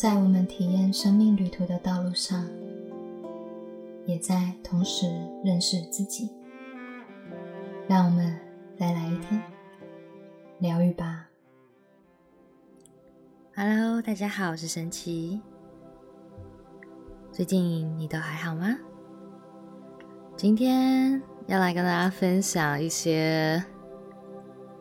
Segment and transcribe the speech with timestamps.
[0.00, 2.48] 在我们体验生命旅途的道路上，
[4.06, 5.04] 也在同时
[5.44, 6.30] 认识自己。
[7.86, 8.34] 让我们
[8.78, 9.38] 再来一天
[10.58, 11.28] 疗愈吧。
[13.54, 15.42] Hello，大家好，我是神奇。
[17.30, 18.78] 最近你都还好吗？
[20.34, 23.62] 今天要来跟大家分享一些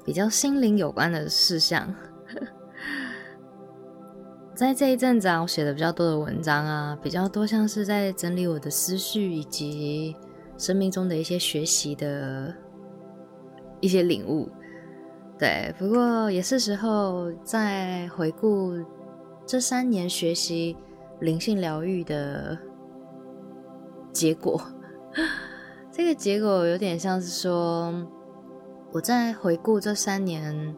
[0.06, 1.94] 比较心灵有关的事项。
[4.60, 10.14] 在这一阵子啊，我写的比较多的文章啊，比较多像是在整理我的思绪以及
[10.58, 12.54] 生命中的一些学习的
[13.80, 14.50] 一些领悟。
[15.38, 18.74] 对，不过也是时候在回顾
[19.46, 20.76] 这三年学习
[21.22, 22.58] 灵性疗愈的
[24.12, 24.62] 结果。
[25.90, 27.94] 这个结果有点像是说，
[28.92, 30.76] 我在回顾这三年，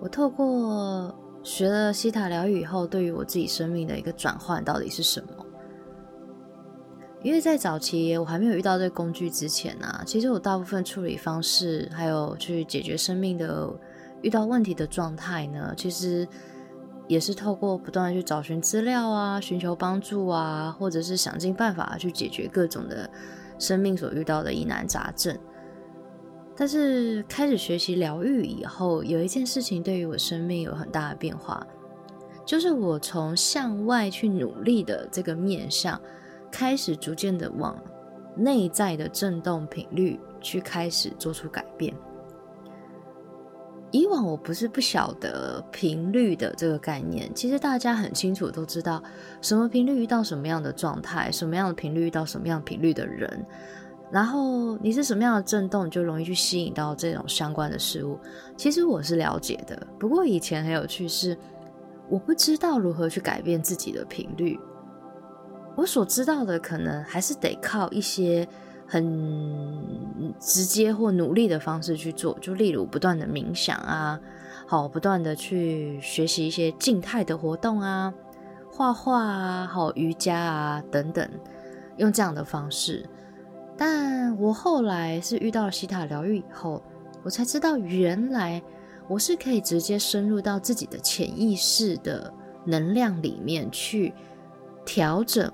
[0.00, 1.14] 我透过。
[1.42, 5.46] 学了西塔疗愈以后，对于我自己生命的一个转换到底是什么？
[7.22, 13.68] 因为在早期我还没有遇到这个工具之前啊，其实我大部分处理方式，还有去解决生命的
[14.22, 16.26] 遇到问题的状态呢，其实
[17.06, 23.08] 也是透过不断的去找寻资料啊，寻求帮助啊，或者是想尽办法去解决各种的
[23.56, 25.38] 生命所遇到的疑难杂症。
[26.54, 31.66] 但是开始学习疗愈以后，有一件事情对于我生命有很大的变化，
[32.44, 36.00] 就是我从向外去努力的这个面向，
[36.50, 37.76] 开始逐渐的往
[38.36, 41.94] 内在的振动频率去开始做出改变。
[43.90, 49.02] 以往我不是不晓得频率的这个概念，其实大家很清楚都知道，
[49.40, 53.44] 什么频率遇到什么样的状态，什么样的频率遇到什么样频率的人。
[54.12, 58.18] 然后你是什么样的震动，你就容易去吸引到这种相关的事物。
[58.58, 61.34] 其实我是了解的，不过以前很有趣是，
[62.10, 64.60] 我不知道如何去改变自己的频率。
[65.74, 68.46] 我所知道的，可能还是得靠一些
[68.86, 74.20] 很直接或努力的方式去做，就例如不断的冥想啊，
[74.66, 78.12] 好，不断的去学习一些静态的活动啊，
[78.70, 81.26] 画画啊，好，瑜伽啊等等，
[81.96, 83.08] 用这样的方式。
[83.84, 86.80] 但我后来是遇到了西塔疗愈以后，
[87.24, 88.62] 我才知道原来
[89.08, 92.32] 我是可以直接深入到自己的潜意识的
[92.64, 94.14] 能量里面去
[94.84, 95.52] 调整、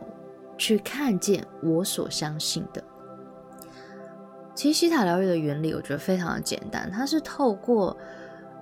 [0.58, 2.84] 去看见我所相信的。
[4.54, 7.96] 其实西塔疗愈的原理，我觉得非常的简单，它是透过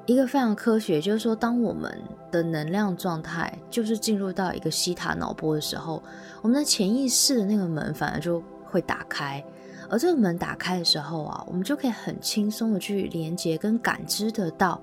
[0.06, 2.00] 一个非常科学，就是说，当我们
[2.30, 6.00] 的能量状态就是进入到一个西塔脑波的时候，
[6.40, 8.40] 我们的潜意识的那个门反而就。
[8.68, 9.42] 会打开，
[9.88, 14.80] 而这个门打开的时候啊，我们就可以很轻松的去连接跟感知得到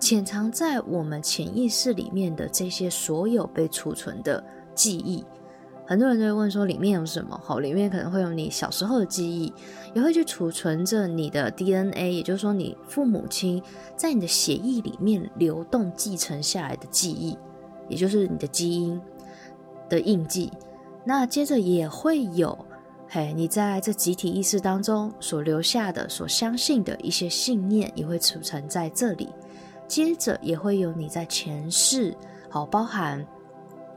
[0.00, 4.42] 潜藏在我们潜意识里面的这些所有被储存的
[4.74, 5.24] 记忆。
[5.86, 7.38] 很多人都会问说里面有什么？
[7.42, 9.52] 好，里面可能会有你小时候的记忆，
[9.94, 13.62] 也会去储存着你的 DNA，也就是说你父母亲
[13.96, 17.36] 在你的血液里面流动继承下来的记忆，
[17.88, 18.98] 也就是你的基因
[19.88, 20.50] 的印记。
[21.04, 22.63] 那接着也会有。
[23.14, 29.28] 嘿，你在这集体意识当中所留下的、所相信的一些信念，也会储存在这里。
[29.86, 32.12] 接着也会有你在前世，
[32.48, 33.24] 好，包含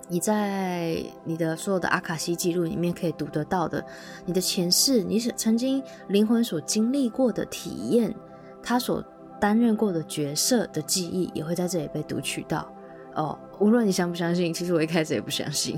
[0.07, 3.83] 你在你的所有的阿卡西记录里面可以读得到的，
[4.23, 8.15] 你的前世，你是曾经灵魂所经历过的体验，
[8.61, 9.03] 他所
[9.41, 12.71] 担任过的角色的记忆，也会在这里被读取到。
[13.15, 15.75] 哦，无论你相不相信，其实我一开始也不相信，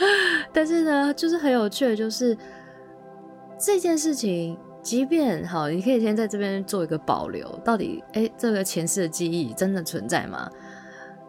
[0.54, 2.34] 但是呢，就是很有趣的，就是。
[3.58, 7.46] 这件事情，即便好，你可以先在这边做一个保留。
[7.64, 10.48] 到底，哎，这个前世的记忆真的存在吗？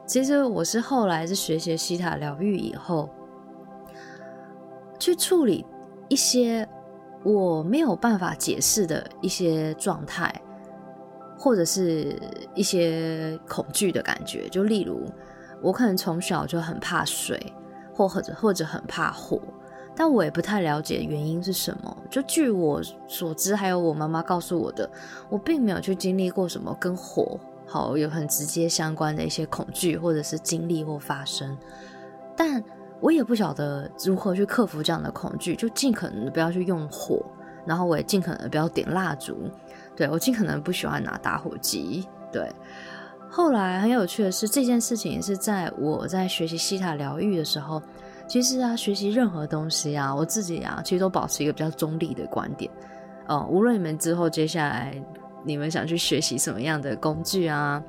[0.05, 3.09] 其实我是后来是学习西塔疗愈以后，
[4.99, 5.65] 去处理
[6.07, 6.67] 一些
[7.23, 10.33] 我没有办法解释的一些状态，
[11.37, 12.15] 或者是
[12.53, 14.47] 一些恐惧的感觉。
[14.49, 15.11] 就例如，
[15.61, 17.53] 我可能从小就很怕水，
[17.93, 19.41] 或或者或者很怕火。
[19.99, 21.97] 但我也不太了解原因是什么。
[22.09, 24.89] 就据我所知，还有我妈妈告诉我的，
[25.27, 27.37] 我并没有去经历过什么跟火
[27.67, 31.57] 好有很直接相关的一些恐惧，或者是经历或发生。
[32.33, 32.63] 但
[33.01, 37.21] 我也不晓得如何去克服这样的恐惧，就尽可能的不要去用火，
[37.65, 39.51] 然后我也尽可能不要点蜡烛。
[39.97, 42.07] 对我尽可能不喜欢拿打火机。
[42.31, 42.49] 对，
[43.29, 47.81] 后来很有趣的是，这件事情是在我在学习西塔疗愈的时候。
[48.29, 52.71] 其实啊，学习任何东西啊，我自己啊，其实都保持一个比较中立的观点。
[53.27, 54.93] 哦，无论你们之后接下来
[55.43, 57.83] 你们想去学习什么样的工具啊，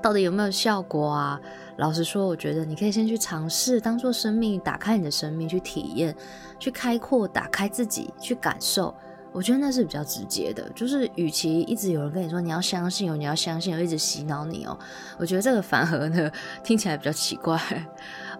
[0.00, 1.38] 到底有没有效果啊？
[1.76, 6.16] 老实说，我觉得你可以先去尝试，当做生命打开你的生命去体验，
[6.58, 8.94] 去开阔，打开自己去感受。
[9.32, 14.78] 我觉得那是比较直接的，就是与其一直有人跟你说你要相信哦，你要相信哦，一直洗脑你哦，
[15.18, 16.30] 我觉得这个反而呢
[16.62, 17.58] 听起来比较奇怪。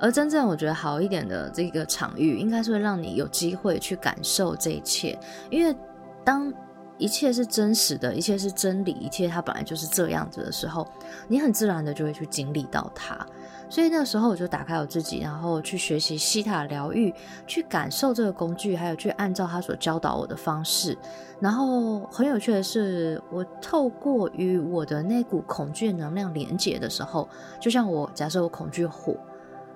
[0.02, 5.16] 而真正我觉得好一点的这个场域，应该是会让你有机会去感受这一切，
[5.48, 5.72] 因为
[6.24, 6.52] 当
[6.98, 10.84] 一切是真实的，一切是真理，一切它本来就是这样子的时候，
[11.28, 13.24] 你很自然的就会去经历到它。
[13.70, 17.14] 所以那时候我就打开我自己，然后去学习西塔疗愈，
[17.46, 20.98] 去感受这个工具，还有去按照他所教导我的方式。
[21.40, 27.26] 然后很有趣的是，我透过与我的那股恐惧能量连接的时候，
[27.58, 29.16] 就像我假设我恐惧火，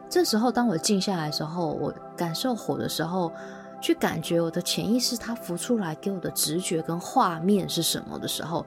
[0.09, 3.33] 这时候当我静下来的时候，我感受火的时候，
[3.81, 8.65] 去感觉我的潜意识它浮出来给我的直觉跟画面是什么的时候，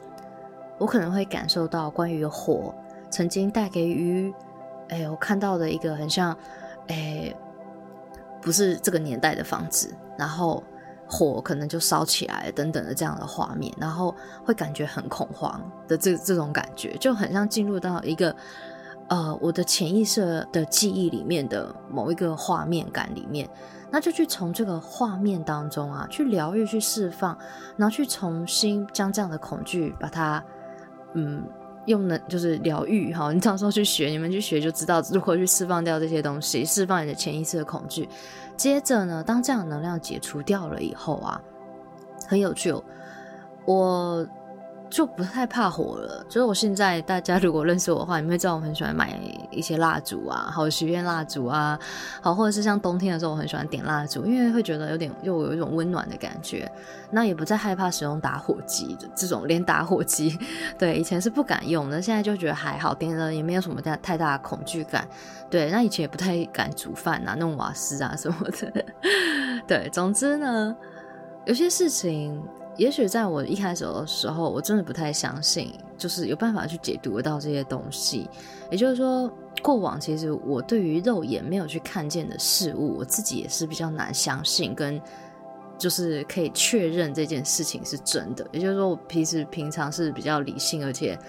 [0.78, 2.74] 我可能会感受到关于火
[3.10, 4.34] 曾经带给于。
[4.90, 6.36] 哎，我看到的一个很像，
[6.88, 7.32] 哎，
[8.42, 10.64] 不是这个年代的房子，然后
[11.08, 18.36] 火可能就烧起来等等的这样的画面，然后会感觉很恐慌的这这种感觉，就很像进入到一个
[19.10, 23.50] 呃我的潜意识的记忆里面的某一个画面感里面，
[23.92, 27.38] 那就去从这个画面当中啊去疗愈、去释放，
[27.76, 30.44] 然后去重新将这样的恐惧把它
[31.14, 31.44] 嗯。
[31.86, 38.08] 用能就是疗愈哈，你到时候去学，你们去学就知道如何去释放掉这些东西，释放你的潜意识的恐惧。
[38.56, 41.42] 接着呢，当这样能量解除掉了以后啊，
[42.28, 42.84] 很有趣哦，
[43.66, 44.28] 我。
[44.90, 46.26] 就不太怕火了。
[46.28, 49.18] 就是我现在，大家如果认识我的话，你们会知道我很喜欢买
[49.52, 51.80] 一些蜡烛啊，好许愿蜡烛啊，
[52.22, 56.70] 好或者是像冬天的时候，我很喜欢点蜡烛，因为会觉得有点又有一种温暖的感觉。
[57.12, 60.38] 那也不再害怕使用打火机的这种，连打火机，
[60.78, 65.08] 对以前是不敢用的，现在就觉得还好，点了也没有什么太太大的恐惧感。
[65.50, 68.86] 对，那以前也不太敢煮饭啊，弄瓦斯啊什么的。
[69.68, 70.76] 对，总之呢，
[71.46, 72.42] 有些事情。
[72.80, 78.30] 也许在我一开始的时候，我真的不太相信，就是有办法去解读得到这些东西。
[78.72, 79.30] 也就是说，
[79.62, 85.00] 过往其实我对于肉眼没有去看见的事物，我自己也是比较难相信，跟
[85.78, 88.48] 就是可以确认这件事情是真的。
[88.54, 91.20] 也就是说，我平时平常是比较理性而且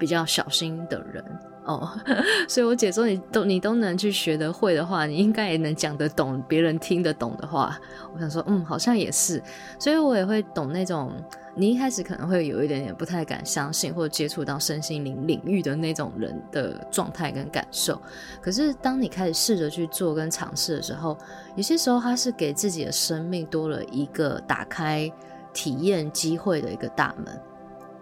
[0.00, 1.24] 比较小心的人。
[1.68, 1.88] 哦，
[2.48, 7.78] 所以我姐说你都你都能去学得会的话，你应该也能讲得懂，别人听得懂的话，
[8.14, 9.40] 我想说，嗯，好像也是，
[9.78, 11.12] 所以我也会懂那种
[11.54, 18.00] 你一开始可能会有一点点不太敢相信，或接触到身心灵领域的那种人的状态跟感受。
[18.40, 21.18] 可是当你开始试着去做跟尝试的时候，
[21.54, 25.12] 有些时候它是给自己的生命多了一个打开
[25.52, 27.38] 体验机会的一个大门。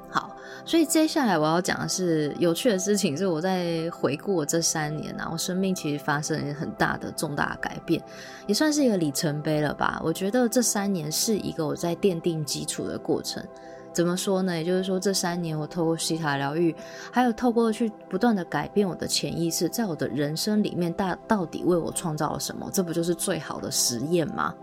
[0.09, 8.03] 好，所以接下来我要讲的是有趣的事情，是我在回顾这三年啊，我生命其实发生了很大的重大改变，
[8.47, 10.01] 也算是一个里程碑了吧。
[10.03, 13.45] 我觉得这三年是一个我在奠定基础的过程。
[13.93, 14.55] 怎么说呢？
[14.55, 16.77] 也就是说，这三年我透过西塔疗愈，
[17.11, 22.69] 还有透过去不断的改变我的潜意识，在我的人生里面大到底为我创造了什么？
[22.71, 24.55] 这不就是最好的实验吗？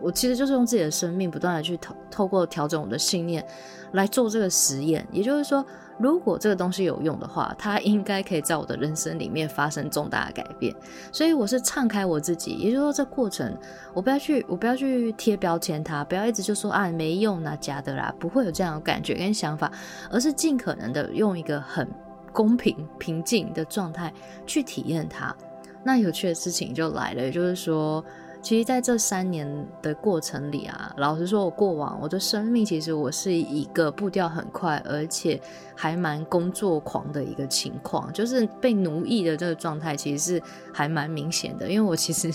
[0.00, 3.46] 我其实就是用自己的生命不断的去透透过调整我的信念
[3.92, 5.64] 来做这个实验，也就是说，
[5.98, 10.74] 如果这个东西有用的话，它应该可以在我的人生里面发生重大的改变。
[11.12, 13.56] 所以我是敞开我自己，也就是说，这过程
[13.92, 19.70] 我不要去，我不要去贴标签它，不要一直就说啊没用啊假的啦，不会有这样的感觉跟想法，
[20.10, 21.86] 而是尽可能的用一个很
[22.32, 24.12] 公平平静的状态
[24.46, 25.34] 去体验它。
[25.82, 28.04] 那有趣的事情就来了，也就是说。
[28.42, 29.46] 其实，在这三年
[29.82, 35.40] 的过程里啊，老实说，我过往我的生命，其实我是一个步调很快，而且
[35.80, 40.42] 还蛮工作狂的一个情况，就是被奴役的这个状态，其实是
[40.74, 41.66] 还蛮明显的。
[41.70, 42.30] 因为我其实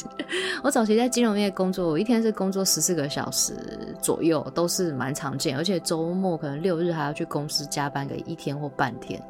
[0.63, 3.53] 我早期在金融业工作，我一天是工作十四个小时
[4.01, 9.21] 左右，都是蛮常见，而且周末可能六日还要去公司加班个一天或半天。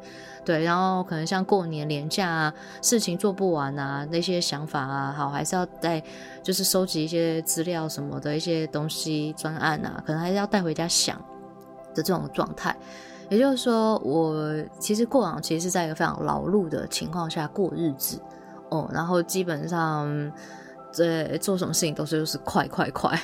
[0.46, 6.02] 对，然后可能像过年年假啊，事情做不完啊，那些想法啊，好，还是要带，
[6.42, 11.18] 就是收集一些资料什么的一些东西专案啊，可能还是要带回家想
[11.94, 12.74] 的这种状态。
[13.28, 18.20] 也就是说，我其实过往其实是在一个非常劳碌的情况下过日子
[18.70, 20.32] 哦，然后基本上
[20.90, 23.18] 在做什么事情都是就是快快快。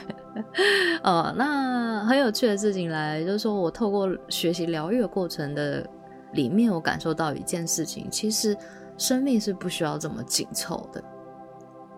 [1.03, 5.87] 呃， 那很有趣的事情来，就是说我透过学习疗愈的过程的。
[6.33, 8.57] 里面我感受到一件事情，其实
[8.97, 11.05] 生命是不需要这么紧凑的，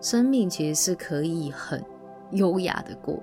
[0.01, 1.81] 生命其实是可以很
[2.31, 3.17] 优雅的过，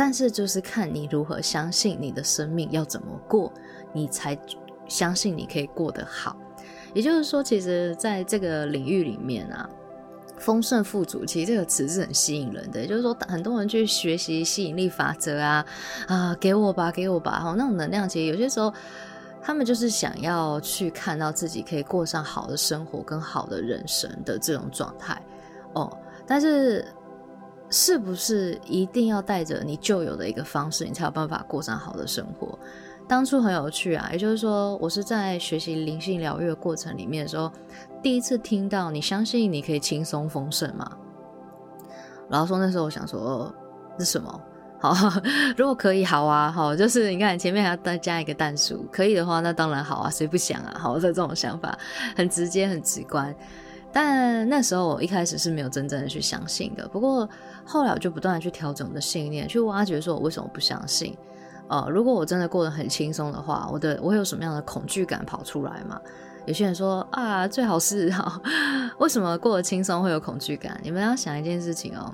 [0.00, 3.52] 但是就是看你如何相信你的生命要怎么过，
[3.92, 4.38] 你才
[4.86, 6.36] 相信你可以过得好。
[6.94, 9.68] 也就是说，其实在这个领域里面啊，
[10.38, 12.80] 丰盛富足，其实这个词是很吸引人的。
[12.80, 15.66] 也就是说，很多人去学习吸引力法则啊，
[16.06, 18.72] 啊，给我吧，给我吧，哈，那种能量，其实有些时候
[19.42, 25.20] 他们就是想要去看到自己可以过上好的生活跟好的人生的这种状态
[25.72, 25.90] 哦。
[26.24, 26.86] 但是，
[27.70, 32.58] 是不是一定要带着你旧有的一个方式，你才有办法过上好的生活？
[33.06, 37.50] 当初很有趣啊，也就是说，我是在学习灵性疗愈的过程里面的时候，
[38.02, 40.90] 第一次听到你相信你可以轻松丰盛吗？
[42.28, 43.50] 然后说那时候我想说
[43.98, 44.40] 是什么？
[44.80, 44.94] 好，
[45.56, 50.76] 如果可以，好啊，好，就是你看前面还要再加一个蛋数，可以的话，那当然好啊，谁不想啊？
[50.78, 51.76] 好的这种想法
[52.14, 53.34] 很直接很直观，
[53.92, 56.86] 但那时候我一开始是没有真正的去相信的。
[56.88, 57.28] 不过
[57.64, 61.16] 后来我就不断的去调整我的信念，去挖掘说我为什么不相信。
[61.68, 66.00] 呃，如果我真的过得很轻松的话，我的我会有什么样的恐惧感跑出来嘛？
[66.46, 68.40] 有些人说啊，最好是哈，
[68.98, 70.80] 为什么过得轻松会有恐惧感？
[70.82, 72.10] 你们要想一件事情哦，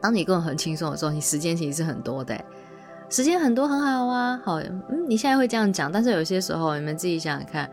[0.00, 2.36] 当你过得很轻松的时候，你时间其实是很多的，
[3.08, 4.40] 时间很多很好啊。
[4.44, 7.70] 好，嗯，你现在会这样讲，但是有些时候你们自己想想看，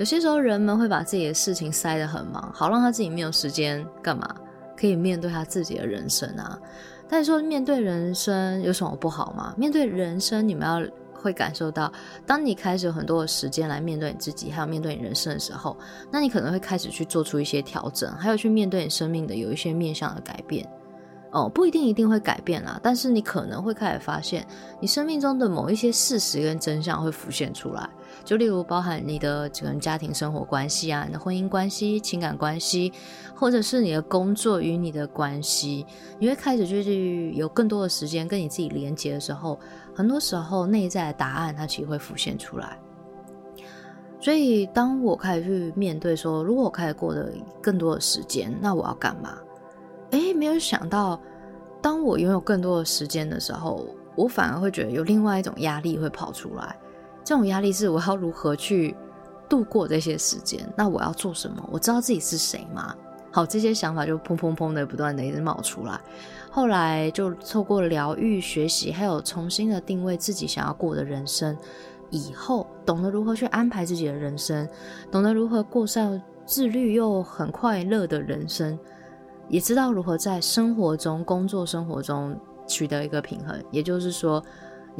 [0.00, 4.34] 有些时候人们会把自己的事情塞得很忙，好让他自己没有时间干嘛？
[4.74, 6.58] 可以面对他自己的人生啊。
[7.06, 9.52] 但是说面对人生有什么不好吗？
[9.58, 11.92] 面对人生，你们要会感受到，
[12.24, 15.76] 当你开始有很多的时间来面对你自己，还有面对你人生的时候，
[16.10, 20.66] 那你可能会开始去做出一些调整，还有去面对你生命的有一些面向的改变。
[21.32, 24.46] 哦，不一定一定会改变啦，但是你可能会开始发现，
[24.80, 27.86] 你生命中的某一些事实跟真相会浮现出来。
[28.30, 32.92] 就例如包含你的可能家庭生活关系啊，你的婚姻关系、情感关系，
[33.34, 35.84] 或者是你的工作与你的关系，
[36.16, 39.58] 你会开始去有更多的时间跟你自己连接的时候，
[39.92, 42.78] 很多时候内在的答案它其实会浮现出来。
[44.20, 49.38] 所以当我开始去面对说，如果我开始过的更多的时间，那我要干嘛？
[50.12, 51.20] 哎，没有想到，
[51.82, 53.84] 当我拥有更多的时间的时候，
[54.14, 56.78] 我反而会觉得有另外一种压力会跑出来。
[57.30, 58.92] 这种压力是我要如何去
[59.48, 60.68] 度过这些时间？
[60.76, 61.64] 那我要做什么？
[61.70, 62.92] 我知道自己是谁吗？
[63.30, 66.00] 好，这些想法就砰砰砰的不断的一直冒出来。
[66.50, 71.56] 后来就透过疗愈、学习，还有重新的定位自己想要过的人生，
[72.10, 74.68] 以后懂得如何去安排自己的人生，
[75.08, 78.76] 懂得如何过上自律又很快乐的人生，
[79.48, 83.56] 也知道如何在生活中、工作生活中取得一个平衡。
[83.70, 84.44] 也就是说。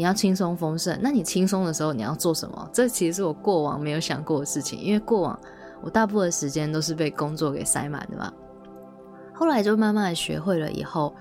[0.00, 2.70] 你要轻松丰盛，那你轻松的时候你要做什么？
[2.72, 5.38] 这其实是我过往没有想过的事情，因为过往
[5.82, 8.32] 我大部分时间都是被工作给塞满的嘛。
[9.34, 11.14] 后来就慢慢学会了以后，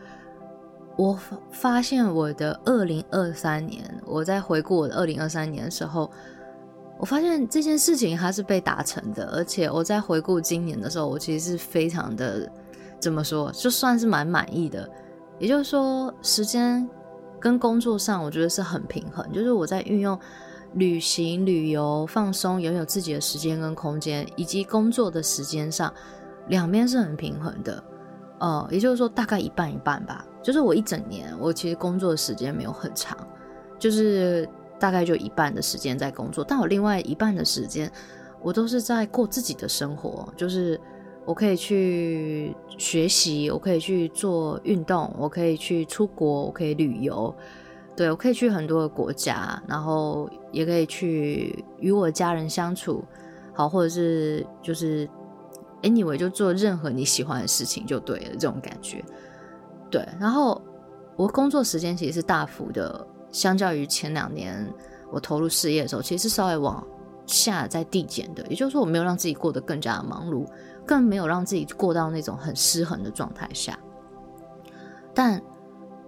[0.95, 1.19] 我
[1.51, 6.09] 发现我的二零二三年，我在回顾我的二零二三年的时候，
[6.97, 12.49] 我发现这件事情它是被达成的，而且我在回顾今年的时候，我其实是非常的
[12.97, 14.89] 怎么说，就算是蛮满意的。
[15.37, 16.89] 也就是说，时间。
[17.39, 20.19] 跟工作上，我觉得是很平衡，就是我在运用
[20.73, 25.93] 旅行、旅游、放松、拥有自己的时间跟空间，以及工作的时间上，
[26.47, 27.83] 两边是很平衡的。
[28.39, 30.25] 呃，也就是说，大概一半一半吧。
[30.43, 33.17] 就是我一整年，我其实工作的时间没有很长，
[33.77, 34.47] 就是
[34.79, 37.91] 大概就一半的时间在工作，但我另外一半的时间，
[38.41, 40.79] 我都是在过自己的生活，就是。
[41.29, 47.31] 我可以去学习，我可以去做运动，我可以去出国，我可以旅游，
[47.95, 53.05] 对我可以去很多的国家，然后也可以去与我家人相处，
[53.53, 55.07] 好，或者是就是
[55.83, 59.05] ，anyway，就做任何你喜欢的事情就对了，这种感觉，
[59.91, 60.03] 对。
[60.19, 60.59] 然后
[61.15, 64.67] 我工作时间其实是大幅的，相较于前两年
[65.11, 66.83] 我投入事业的时候，其实是稍微往
[67.27, 70.43] 下在递减的，也就是说，我没有让自己过得更加的忙碌。
[70.89, 73.77] 更没有让自己过到那种很失衡的状态下，
[75.13, 75.39] 但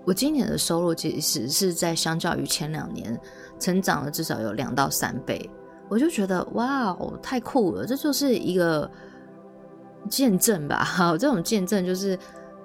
[0.04, 3.16] 我今年的收入其实是在相较于前两年
[3.60, 5.48] 成长了至少有两到三倍，
[5.88, 7.86] 我就觉得哇，太酷了！
[7.86, 8.90] 这就是一个
[10.10, 10.84] 见证吧。
[10.84, 12.18] 好， 这种见证就是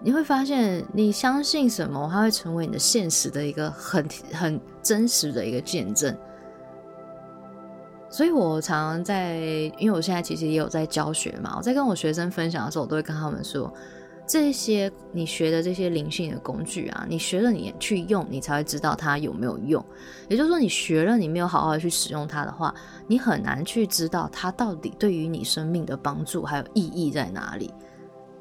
[0.02, 6.16] 你会发现，你相信什么，它会成为你的现实的一个很很真实的一个见证。
[8.16, 9.36] 所以，我常常在，
[9.76, 11.52] 因为我现在其实也有在教学嘛。
[11.54, 13.70] 我在跟我学生分享的时候，我都会跟他们说，
[14.26, 19.84] 这些你学的这些灵性的工具啊，你学了你去用，你才会知道它有没有用。
[20.30, 22.74] 也就是说，你学了你没有好好去使用它的话，
[23.06, 27.70] 你很难去知道它到底对于你生命的帮助还有意义在哪里。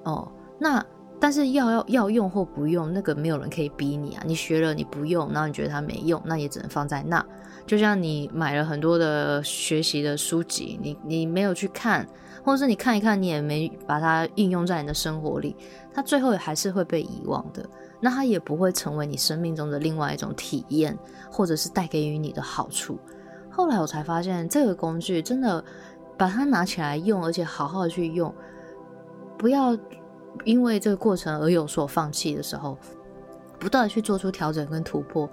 [0.03, 0.82] 哦，那。
[1.17, 4.24] 但是要要要用或不用，那个没有人可以逼你啊。
[4.27, 7.25] 你学了你不用，然后你觉得它没用，那也只能放在那。
[7.66, 12.08] 就像你买了很多的学习的书籍，你你没有去看，
[12.44, 15.56] 或者是你看一看，你也没把它应用在你的生活里，
[15.94, 17.68] 它最后也还是会被遗忘的。
[18.00, 20.96] 那它也不会成为你生命中的另外一种体验，
[21.32, 23.00] 或者是带给予你的好处。
[23.50, 25.64] 后来我才发现，这个工具真的
[26.16, 28.32] 把它拿起来用，而且好好去用，
[29.40, 29.76] 不要
[30.44, 32.78] 因为这个过程而有所放弃的时候，
[33.58, 35.28] 不断的去做出调整跟突破。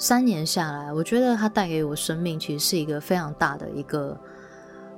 [0.00, 4.18] 三年下来，我觉得它带给我生命其实是一个非常大的一个、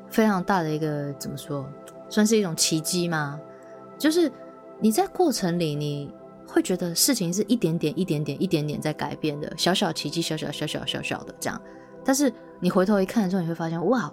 [0.08, 1.68] 非常大的一个怎么说，
[2.08, 3.38] 算是一种奇迹吗？
[3.98, 4.30] 就是
[4.78, 6.08] 你在过程里，你
[6.46, 11.60] 会觉得事情是一点点、一点点、一点点在改变的，小小奇迹，小小小小小小的这样。
[12.04, 14.10] 但是你回头一看的时候，你会发现，哇！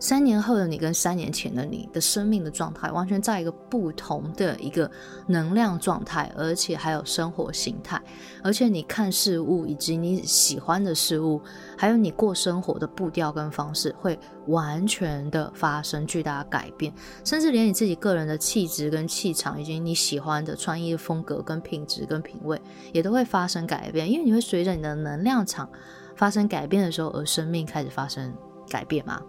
[0.00, 4.88] 三年后的你跟三年前的你的生命的状态完全在一个不同的一个
[5.26, 8.00] 能量状态，而且还有生活形态，
[8.42, 11.40] 而且你看事物以及你喜欢的事物，
[11.76, 16.92] 还有你过生活的步调跟方式，会完全的发生巨大的改变，
[17.24, 22.60] 甚至连你自己个人的气质跟气场，以及你喜欢的穿衣风格跟品质跟品味，
[22.92, 25.68] 也都会发生改变，因为你会随着你的能量场
[26.14, 28.32] 发生改变的时候，而生命开始发生
[28.70, 29.20] 改变嘛。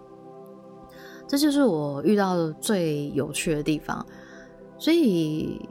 [1.30, 4.04] 这就是我遇到的最有趣的地方，
[4.76, 5.64] 所以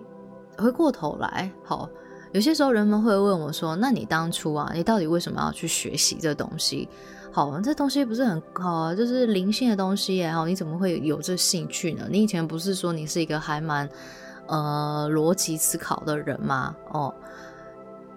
[0.57, 1.89] 回过头来，好，
[2.31, 6.87] 有些时候人们会问我说：“那你当初啊，你到底为什么要去学习这东西？
[7.29, 12.07] 好，这东西不是很好，啊就是灵性的东西也好，你怎么会有这兴趣呢？
[12.09, 13.89] 你以前不是说你是一个还蛮
[14.47, 16.73] 呃逻辑思考的人吗？
[16.93, 17.13] 哦，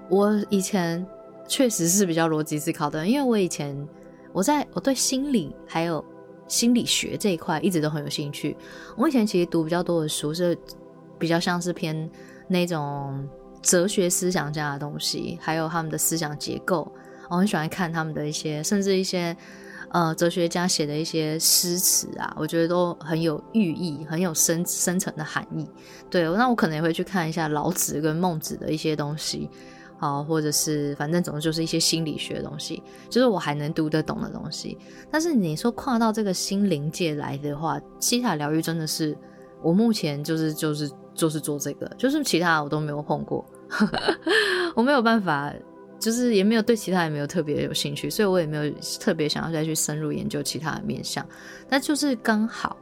[0.09, 1.05] 我以前
[1.49, 3.77] 确实是比较逻辑思考的，因为我以前
[4.33, 6.05] 我在我对心理还有。
[6.49, 8.57] 心理学这一块一直都很有兴趣。
[8.97, 10.57] 我以前其实读比较多的书是
[11.19, 12.11] 比较像是偏
[12.49, 13.29] 那种
[13.63, 16.91] 哲学思想家的东西，还有他们的思想结构。
[17.31, 19.35] 我很喜欢看他们的一些，甚至一些
[19.91, 25.67] 呃哲学家写的一些诗词啊，我觉得都很有寓意，很有深深层的含义。
[26.11, 29.49] 对，那我可能也会去看一下老子跟孟子的一些东西。
[30.03, 34.77] 好，或者是反正总之就是一些心理学的东西，就是我还能读得懂的东西。
[35.09, 39.17] 但是你说跨到这个心灵界来的话，西塔疗愈真的是
[39.63, 43.47] 我目前就是就是就是做这个，就是其他我都没有碰过，
[44.75, 45.55] 我没有办法，
[46.01, 51.25] 就是也没有对其他也没有特别有兴趣，所以我也没有特别想要再去深入研究其他的面相。
[51.69, 52.77] 但就是刚好，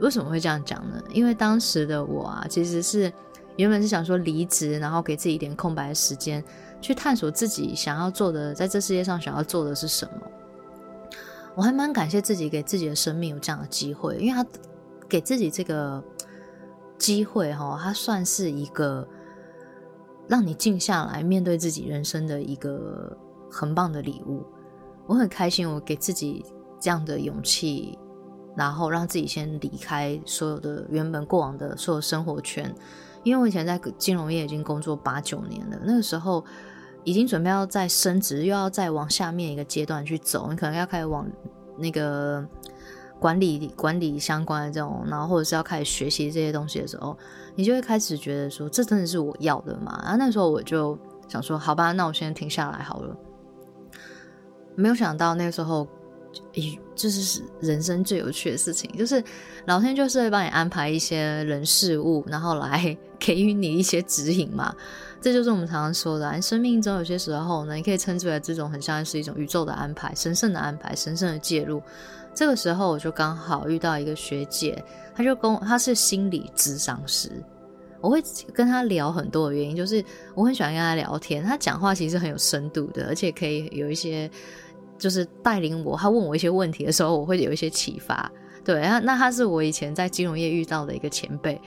[0.00, 1.02] 为什么会这样讲呢？
[1.14, 3.10] 因为当时的我啊，其实是。
[3.58, 6.42] 原本是想说离职，然后给自己一点空白的时间，
[6.80, 11.12] 去探索自己想要做的，在这世界上想要做的是什么。
[11.56, 14.48] 我还蛮感谢自己给自己的生命有这样的机会，因为他
[15.08, 16.00] 给自己这个
[16.96, 19.06] 机会，哈，他算是一个
[20.28, 23.16] 让你静下来面对自己人生的一个
[23.50, 24.46] 很棒的礼物。
[25.08, 26.44] 我很开心，我给自己
[26.78, 27.98] 这样的勇气，
[28.54, 32.72] 然后让自己先离开所有的原本过往的所有生活圈。
[33.28, 36.42] 因为我以前在金融业已经工作八九年了，那个时候
[37.04, 41.26] 已经准备要再升职，又要再往下面一个阶段去走，你可能要开始往
[41.76, 42.42] 那个
[43.20, 47.16] 管理管理相关的这种，然后或者是要开始学习这些东西的时候，
[47.54, 50.00] 你就会开始觉得说，这真的是我要的吗？
[50.02, 53.16] 然后那时候我就想说，好吧，那我先停下来好了。
[54.74, 55.86] 没有想到那个时候。
[56.54, 59.22] 咦，就是人生最有趣的事情，就是
[59.66, 64.74] 老天就是会帮你安排一些人事物，然后来 给予你一些指引嘛。
[65.20, 71.82] 这就是我们常常说的，生命中有些时候呢，你可以称之为这种很像是一种宇宙的安排、神圣的安排、神圣的介入。
[72.34, 74.82] 这个时候我就刚好遇到一个学姐，
[75.16, 77.32] 她就跟她是心理智商师，
[78.00, 78.22] 我会
[78.54, 80.04] 跟她聊很多的原因，就是
[80.36, 84.30] 我很喜欢跟她聊天，她讲话其实很有深度的，而且可以有一些。
[84.98, 88.30] 就是带领我，他问我一些问题的时候，我会有一些启发。
[88.64, 91.58] 对，那那他是我以前在金融业遇到的一个前辈。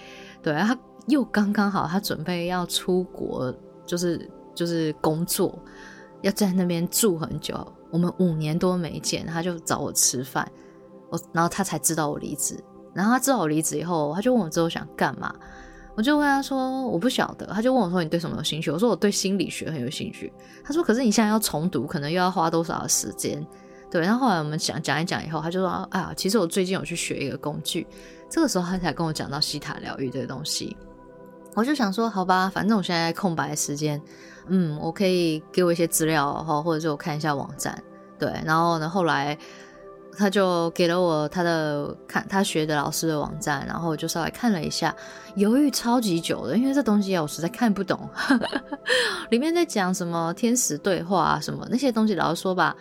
[0.43, 3.51] 对，他又刚刚好，他准备要出国，
[3.85, 5.57] 就是就是工作，
[6.21, 7.65] 要在那边住很久。
[7.89, 10.47] 我们五年多没见，他就找我吃饭，
[11.09, 12.55] 我然后他才知道我离职。
[12.93, 15.33] 然后他知道我离职以后，他就问我之后想干嘛。
[15.95, 20.31] 我就问他说：“我不晓得。”他就问我说：“你对什么有兴趣？”我说：“我对心理学很有兴趣。”
[20.63, 23.45] 他说：“可是你现在要重读，可能又要花多少时间？”
[23.91, 24.01] 对。
[24.01, 27.85] 然后后来我们讲讲一讲以后，他就说：“啊，其实我最近有去学一个工具。”
[28.29, 30.77] 这个时候他才跟我讲到西塔疗愈这个东西。
[31.53, 34.01] 我就想说：“好吧，反正我现在空白时间，
[34.47, 37.77] 嗯，我可以给我一些资料哈，或者是我看一下网站。”
[38.17, 38.33] 对。
[38.45, 39.37] 然后呢，后来
[40.17, 44.95] 他就给了我他的看他学的老师的网站，然后我就稍微看了一下，
[45.35, 48.09] 犹豫超级久的，因为这东西我实在看不懂，
[49.31, 52.75] 里面在讲什么天使对话啊什么那些东西，老实说吧。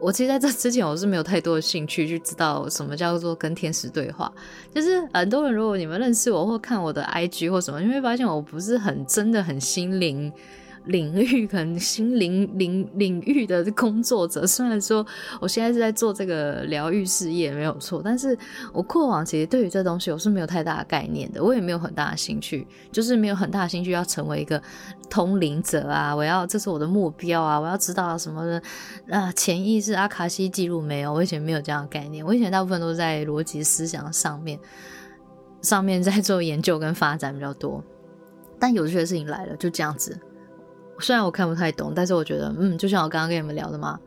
[0.00, 4.30] 我其实在这之前我是没有太多的兴趣去知道什么叫做跟天使对话。
[4.74, 10.30] 就是很多人如果你们认识我或看我的 IG 或什么，你会发现我不是很真的很心灵。
[10.86, 15.04] 领域可能心灵领领域的工作者，虽然说
[15.40, 18.36] 我现在是在做这个疗愈事业没有错，但是
[18.72, 24.62] 我过往其实对于这东西我是没有太大的概念的，我也没有很大的兴趣，就是没有很大的兴趣要成为一个
[25.08, 28.62] 通灵者啊，我要这是我的目标啊，我要知道什么的
[29.08, 34.58] 啊，潜意识阿卡西记录没有，我以前没有这样的概念，我以前大部分都在逻辑思想上面
[35.62, 37.82] 上面在做研究跟发展比较多，
[38.58, 40.18] 但有趣的事情来了，就这样子。
[41.00, 43.98] 虽然我看不太懂，但是我觉得，嗯，就像我刚刚跟你们聊的嘛，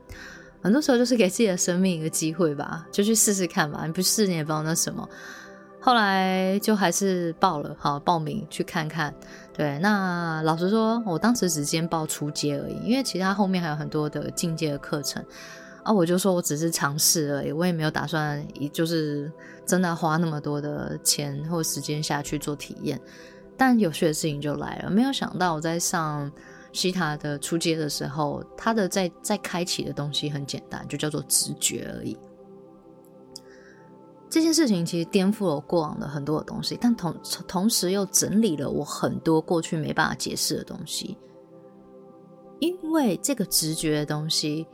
[0.62, 3.86] 很多时候就是给自己的生命一个机会吧，就去试试看吧。
[3.86, 5.08] 你不试你也不知道那什么。
[5.80, 9.14] 后来就还是报了，好报名去看看。
[9.54, 15.24] 对，那老实说，我当时只先报初阶而已，因为其他后面还有很多的进阶的课程
[15.84, 15.94] 啊。
[15.94, 19.32] 我就说我只是尝试而已，我也没有打算，就是
[19.66, 23.00] 真的花那么多的钱或时间下去做体验。
[23.56, 26.30] 但有趣的事情就来了，没有想到我在上。
[26.74, 32.18] 西塔的出街的时候，他的在在开启的东西很简单，就叫做直觉而已。
[34.30, 37.16] 这件事情其实颠覆了我过往的很多的东西，但同
[37.48, 41.18] 同时又整理了我很多过去没办法解释的东西。
[42.60, 44.68] 因为这个直觉的东西，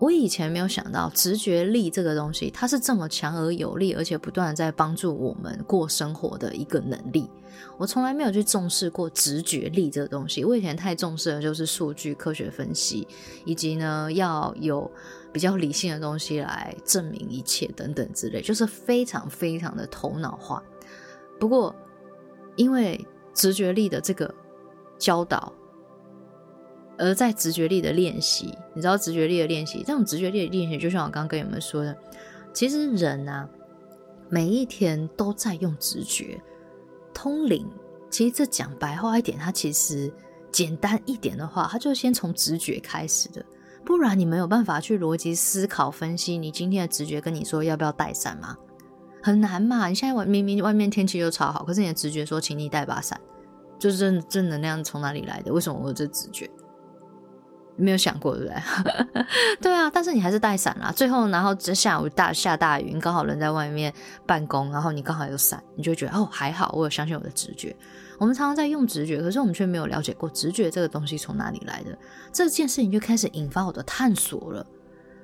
[0.00, 7.30] 我以前没有想到，直觉力这个东西，它是这么强而有力，而且不断的在帮助我们过生活的一个能力。
[7.78, 10.44] 我从来没有去重视过直觉力这个东西。
[10.44, 13.06] 我以前太重视的就是数据、科学分析，
[13.44, 14.90] 以及呢要有
[15.32, 20.62] 比较理性的东西来证明一切等等之类，就是非常非常的头脑化。
[21.38, 21.74] 不过，
[22.56, 24.32] 因为直觉力的这个
[24.98, 25.52] 教导，
[26.98, 31.96] 而在直觉力的练习，你知道直觉力的练习，这种直觉力的练习，就像我刚刚跟你们说的，
[32.52, 33.48] 其实人啊，
[34.28, 36.40] 每一天都在用直觉。
[37.12, 37.66] 通灵，
[38.10, 40.12] 其实这讲白话一点，它其实
[40.50, 43.44] 简单一点的话，它就先从直觉开始的。
[43.84, 46.38] 不然你没有办法去逻辑思考分析。
[46.38, 48.56] 你今天的直觉跟你说要不要带伞吗？
[49.22, 49.88] 很难嘛！
[49.88, 53.20] 你现在外明明外面天气又超好，可是你的直觉说请你带把伞，
[53.78, 55.52] 就是正正能量从哪里来的？
[55.52, 56.50] 为什么我有这直觉？
[57.76, 59.24] 没有想过对不对？
[59.60, 60.92] 对啊，但是你还是带伞啦。
[60.94, 63.92] 最后，然后这下午大下大雨，你刚好人在外面
[64.26, 67.74] 办公，然后你刚好有伞，你就觉得哦还好，我有相信我的直觉。
[68.18, 71.98] 我们常常在用直觉，可是我们却没有了解过直觉这个东西从哪里来的。
[72.32, 74.64] 这件事情就开始引发我的探索了。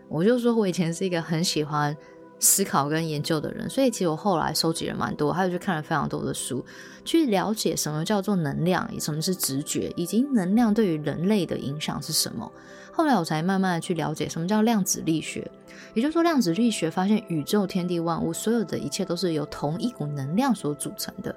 [0.09, 1.97] 我就说我以前是一个很喜欢。
[2.41, 6.65] 思考跟研究的人，所以其实我后来收集了蛮多，还有去看了非常多的书，
[7.05, 12.51] 去了解什么叫做能量，什么是直觉，以及能量对于人类的影响是什么。
[12.91, 15.49] 后来我才慢慢的去了解什么叫量子力学，
[15.95, 21.35] 也就是说量子力学发现宇宙天地万物所有的一切都是由同一股能量所组成的。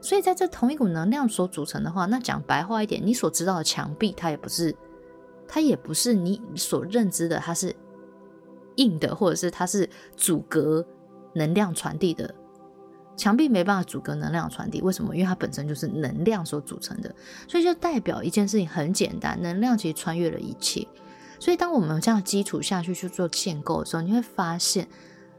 [0.00, 4.74] 所以在这同一股能量所组成的话，那讲白话一点，你所知道的墙壁，它也不是，
[5.46, 7.72] 它也不是你所认知的，它是。
[8.80, 10.84] 硬的，或者是它是阻隔
[11.34, 12.34] 能量传递的
[13.16, 14.80] 墙壁，没办法阻隔能量传递。
[14.80, 15.14] 为什么？
[15.14, 17.14] 因为它本身就是能量所组成的，
[17.46, 20.88] 所以就代表一件事情很简单：能量其实穿越了一切。
[21.38, 24.88] 所以，当我们这样基础下去去做建构的时候，你会发现，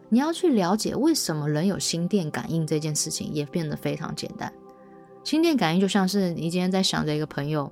[0.09, 4.51] 你要去了解为什么人有心电感应这件事情，也变得非常简单。
[5.23, 7.71] 心电感应就像是你今天在想着一个朋友，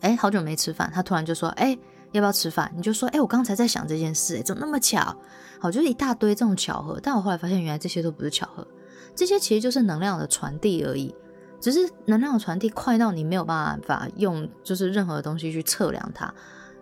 [0.00, 1.78] 哎，好久没吃饭，他突然就说，哎。
[2.12, 2.72] 要不要吃饭？
[2.76, 5.14] 你就说，哎，我刚才在想这件事，哎，怎么那么巧？
[5.60, 6.98] 好，就是一大堆这种巧合。
[7.02, 8.66] 但我后来发现，原来这些都不是巧合，
[9.14, 11.14] 这些其实就是能量的传递而已。
[11.60, 16.32] 只是能量的传递快到你没有办法用，就是任何东西去测量它。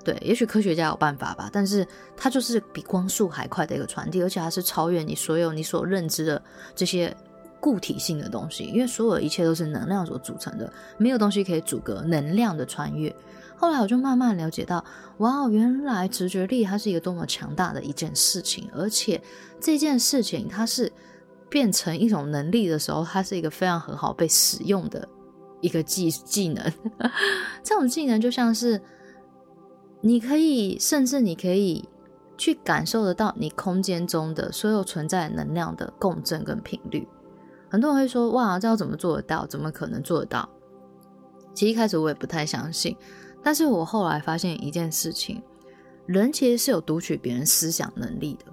[0.05, 1.85] 对，也许科学家有办法吧，但是
[2.15, 6.41] 它就是比光速还快的一个传递，而且它是超越你所有你所认知的
[6.75, 7.17] 这些
[7.59, 13.13] 固体性的东西，因为所有一切都是能量所组成的，没有东西可以阻隔能量的穿越。
[13.57, 14.85] 后来我就慢慢了解到，
[15.19, 19.21] 哇，原来直觉力它是一个多么强大的一件事情，而且
[19.59, 20.93] 这件事情它是
[21.49, 25.09] 变成一种能力的时候，它是一个非常很好被使用的
[25.61, 26.73] 一个技技能。
[27.65, 28.81] 这种技能就像是
[30.03, 31.89] 你可以，甚至你可以
[32.37, 37.09] 去感受得到你空间中的所有存在能量的共振跟频率。
[37.71, 39.47] 很多人会说，哇，这要怎么做得到？
[39.47, 40.49] 怎么可能做得到？
[41.55, 42.95] 其实一开始我也不太相信。
[43.47, 45.41] 但是我后来发现一件事情，
[46.05, 48.53] 人其实是有读取别人思想能力的。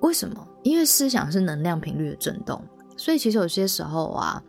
[0.00, 0.44] 为什么？
[0.64, 2.60] 因为思想是能量频率的震动，
[2.96, 4.42] 所以其实有些时候啊，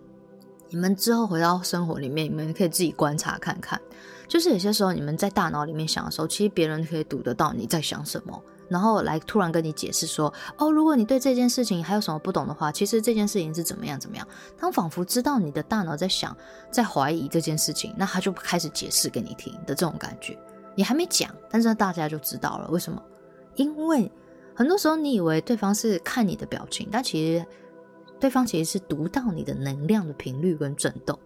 [0.70, 3.80] 你们之后回到生活里面，你们可以自己观察看看。
[4.28, 14.28] 就是有些时候你们在大脑里面想的时候，其实别人可以读得到你在想什么，然后来突然跟你解释说：“哦，如果你对这件事情还有什么不懂的话，其实这件事情是怎么样怎么样。”
[14.58, 16.36] 他仿佛知道你的大脑在想、
[16.72, 20.38] 在怀疑这件事情，那他就开始解释给你听的这种感觉。
[20.76, 22.70] 你还没讲，但是大家就知道了。
[22.70, 23.02] 为什么？
[23.56, 24.10] 因为
[24.56, 27.46] 很多时候你以为对方是看你的表情，但其实
[28.20, 31.18] 对方其实是读到你的能量的频率跟震动。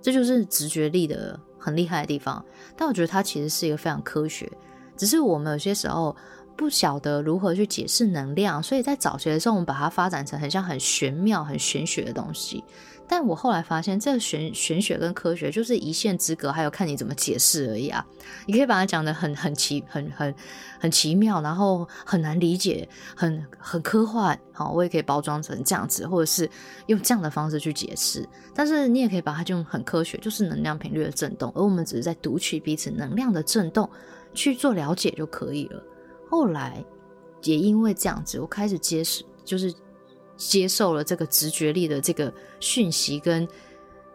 [0.00, 2.44] 这就是直觉力的很厉害的地方，
[2.76, 4.50] 但我觉得它其实是一个非常科学，
[4.96, 6.14] 只是我们有些时候
[6.58, 12.64] 不晓得如何去解释能量，所以在早学的时候，我们把它发展成很像很玄妙、很玄学的东西。
[13.06, 18.04] 但我后来发现，这个玄玄学跟科学就是一线之隔，还有看你怎么解释而已啊。
[18.44, 20.34] 你可以把它讲的很很奇、很很
[20.80, 24.38] 很奇妙，然后很难理解，很很科幻。
[24.52, 26.50] 好，我也可以包装成这样子，或者是
[26.88, 28.28] 用这样的方式去解释。
[28.52, 33.88] 但是你也可以把它用很科学，就是能量频率的震动，而我们只是在读取彼此能量的震动
[34.34, 35.82] 去做了解就可以了。
[36.28, 36.84] 后来
[37.42, 39.74] 也因为这样子，我开始接受，就是。
[40.40, 43.44] 接受了这个直觉力的这个讯息，跟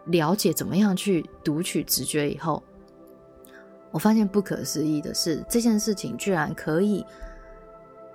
[0.06, 2.62] 了解怎么样去读取直觉以后，
[3.90, 7.04] 我发现不可思议的是，这件事情居然可以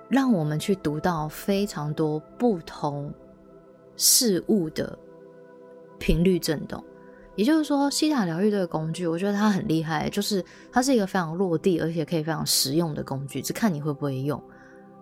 [0.08, 3.14] 让我们去读到非常多不同
[3.96, 4.98] 事物的
[6.00, 6.82] 频率震动。
[7.40, 14.38] 也就是说，西塔疗愈这个工具，我觉得它很厉害，就是它是一个非常落地而且可以非常实用的工具，只看你会不会用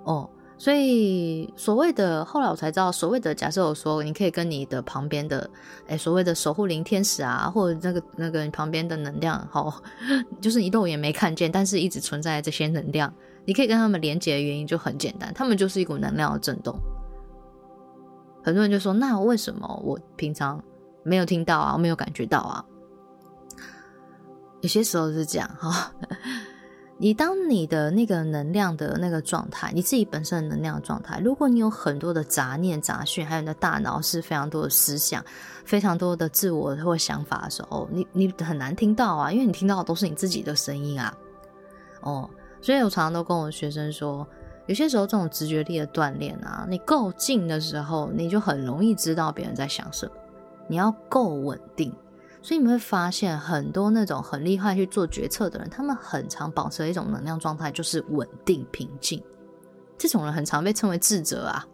[0.04, 0.30] 哦。
[0.56, 5.50] 所以，所谓的后来我才知道，所谓的假设我说，你可以跟你的旁边的，
[5.88, 9.82] 哎，所谓的守护灵天使啊，或者那个那个旁边的能量，好，
[10.40, 13.12] 就是你肉眼没看见，但是一直存在这些能量，
[13.46, 16.72] 你可以跟他们连接的原因就很简单，他们就是一股能量的震动。
[18.44, 20.62] 很多人就说，那为什么我平常
[21.08, 22.64] 没有听到啊，我没有感觉到啊？
[24.60, 25.92] 有些时候是这样哈。
[27.00, 35.24] 你当你的那个能量的那个状态，你自己本身的能量状态，如果你有很多的杂念杂讯，还有你的大脑是非常多的思想，
[35.64, 41.16] 非常多的自我或想法的时候，你你很难听到啊，因为你听到的都是你自己的声音啊。
[42.00, 42.28] 哦，
[42.60, 44.26] 所以我常常都跟我学生说，
[44.66, 50.12] 有些时候这种直觉力的锻炼啊，你够近的时候，你就很容易知道别人在想什么。
[50.68, 51.92] 你要够稳定。
[52.40, 59.20] 所以你会发现，很多那种很厉害去做决策的人，他们很常保持一种能量状态，就是稳定平静。
[59.98, 61.66] 这种人很常被称为智者啊。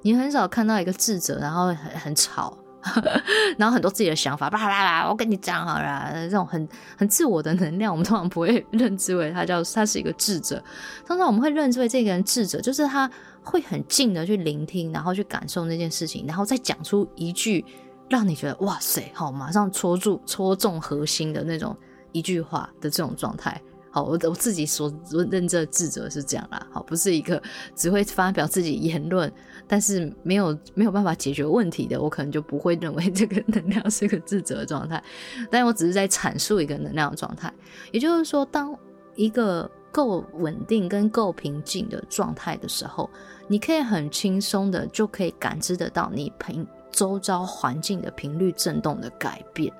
[0.00, 2.56] 你很少看到一个智者，然后很很吵，
[3.58, 5.08] 然后很多自己的想法，巴拉巴拉。
[5.08, 10.60] 我跟你讲好了，这种很很自我的能量，我们通常不会认知为他叫他是一个智者。
[11.04, 13.08] 通常我们会认知为这个人智者，就是他
[13.42, 17.62] 会很静的去聆听，然后去感受那件事情，然后再讲出一句。
[18.08, 21.76] 让你觉得哇塞，好，马上戳住、戳中核心的那种
[22.12, 23.60] 一句话的这种状态。
[23.90, 24.92] 好，我我自己所
[25.30, 26.66] 认知的智者是这样啦。
[26.70, 27.42] 好，不是一个
[27.74, 29.32] 只会发表自己言论，
[29.66, 35.02] 但是没有没有办法解决问题的，我可能就不会认为这个能量是个智者的状态。
[35.50, 37.50] 但我只是在阐述一个能量状态。
[37.90, 38.76] 也就是说，当
[39.14, 43.08] 一个够稳定跟够平静的状态的时候，
[43.48, 46.66] 你可以很轻松的就可以感知得到你平。
[46.96, 49.70] 周遭环境的频率震动的改变，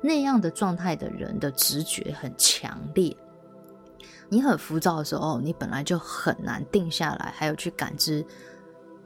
[0.00, 3.16] 那样的状态的人的直觉很强烈。
[4.28, 8.24] 你很浮躁的时候，你本来就很难定下来，还有去感知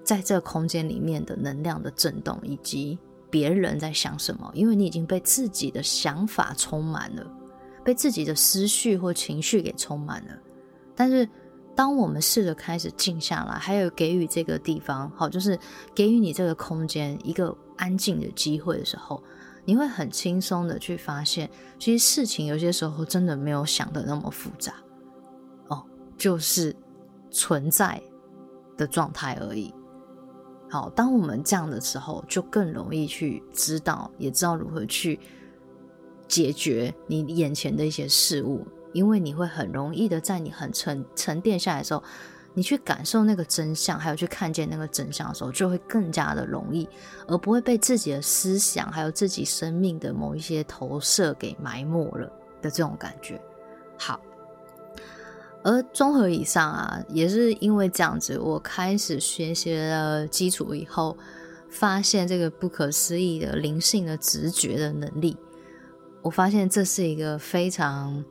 [0.05, 2.99] 在这空间里面的能量的震动，以及
[3.31, 7.27] 别人在想什么，因为你已经被自己的想法充满了，
[7.83, 10.39] 被自己的思绪或情绪给充满了。
[10.95, 11.27] 但是。
[11.77, 15.57] 当我们试着开始静下来，还有给予这个地方，好，就是
[15.95, 19.23] 给予你这个空间一个安静的机会的时候，
[19.67, 24.73] 你会很轻松的去发现，其实事情有些时候真的没有想的那么复杂，
[25.69, 25.85] 哦，
[26.17, 26.75] 就是
[27.31, 28.03] 存在
[28.77, 29.75] 的状态而已。
[30.71, 35.21] 好，当我们这样的时候，就更容易去知道，也知道如何去
[36.27, 38.67] 解决你眼前的一些事物。
[38.97, 42.03] 因为你会很容易的在你很沉沉淀下来的时候，
[42.55, 46.89] 你去感受那个真相，还有去看见那个真相的时候，就会更加的容易，
[47.29, 52.27] 而不会被自己的思想还有自己生命的某一些投射给埋没了
[52.63, 53.39] 的这种感觉。
[53.99, 54.19] 好，
[55.63, 61.15] 而综合以上啊，也是因为这样子，我开始学习了基础以后，
[61.69, 65.37] 发现这个不可思议的灵性的直觉的能力，
[66.23, 68.25] 我发现这是一个非常。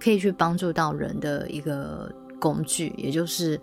[0.00, 2.10] 可以去帮助到人的一个
[2.40, 3.60] 工具，也就是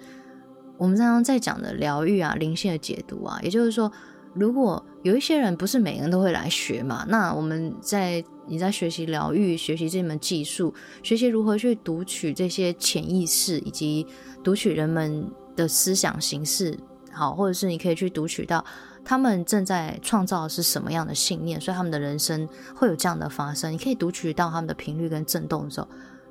[0.77, 3.39] 我们刚刚在讲的疗愈啊、灵性的解读啊。
[3.41, 3.91] 也就是说，
[4.33, 14.05] 如果有一些人不是每个人都会来学嘛，那我们在你在学习疗愈、学习这门技术、学习如何去读取这些潜意识，以及
[14.43, 16.77] 读取人们的思想形式，
[17.11, 18.63] 好，或者是你可以去读取到。
[19.03, 22.45] 他们正在创造的是什么样的信念，所以他们的人生
[22.75, 23.71] 会有这样的发生。
[23.71, 25.87] 你可以读取到他们的频率跟震动的时候，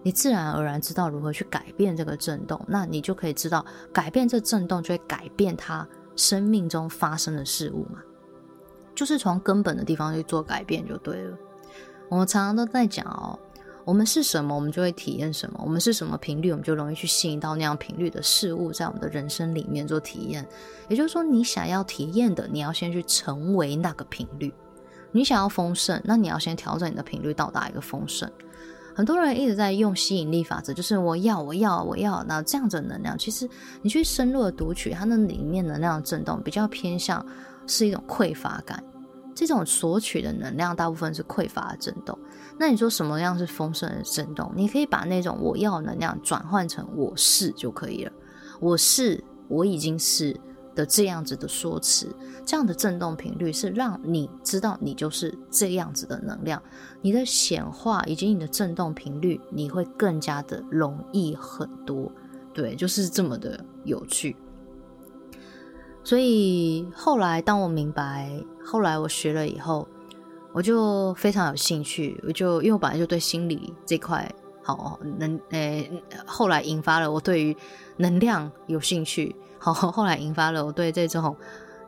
[0.06, 7.98] 你自然而然知道如何去改变这个震动，那你就可以知道改变这震动就会改变他生命中发生的事物嘛，
[8.94, 11.36] 就是从根本的地方去做改变就对了。
[12.08, 13.36] 我们常常都在讲哦。
[13.84, 15.60] 我们是什么，我们就会体验什么。
[15.64, 20.46] 我们是什么频率，我们就容易去吸引到那样频率的事物，在我们的人生里面做体验。
[20.88, 24.54] 也就是说，你想要体验的，你要先去成为那个频率。
[25.10, 28.30] 你想要丰盛，那你要先调整你的频率，到达一个丰盛。
[28.96, 32.24] 很多人一直在用吸引力法则，就是我要，我要，我要。
[32.24, 33.46] 那这样子能量，其实
[33.82, 37.22] 你去深入的读取它那里面能量震动，比较偏向
[37.66, 38.82] 是一种匮乏感。
[39.34, 42.18] 这种索取的能量，大部分是匮乏的震动。
[42.58, 44.50] 那你说什么样是丰盛的震动？
[44.56, 48.12] 你可以把那种我要能量转换成我是就可以了。
[48.60, 50.34] 我是我已经是
[50.76, 52.06] 的这样子的说辞，
[52.44, 56.62] 这样的震动频率是让你知道你就是这样子的能量。
[57.02, 62.12] 你的显化以及你的震动频率，你会更加的容易很多。
[62.54, 64.36] 对，就是这么的有趣。
[66.04, 68.30] 所以后来当我明白，
[68.64, 69.88] 后来我学了以后。
[70.52, 74.26] 我就非常有兴趣，我就因为我本来就对心理这块
[74.62, 77.54] 好能诶，后来引发了我对于
[77.98, 81.36] 能量有兴趣，好，后来引发了我对这种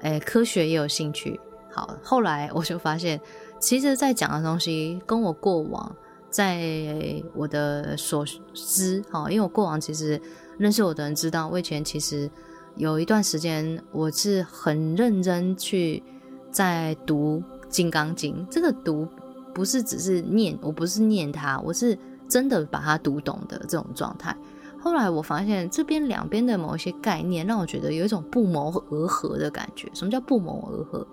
[0.00, 1.40] 诶科学也有兴趣，
[1.72, 3.20] 好，后来我就发现，
[3.58, 5.94] 其实在讲的东西跟我过往
[6.30, 10.20] 在我的所知，好，因为我过往其实
[10.58, 12.30] 认识我的人知道，我以前其实
[12.76, 16.02] 有一段时间我是很认真去
[16.50, 17.42] 在读。
[17.70, 19.06] 《金刚经》这个读
[19.52, 21.94] 不是只是念，我不是念它，我是
[22.26, 24.34] 真的把它读懂的这种状态。
[24.80, 29.90] 后来我发现这边两边的某一些概念，让我觉得有一种不谋而合的感觉。
[29.94, 31.06] 什么叫不谋而合？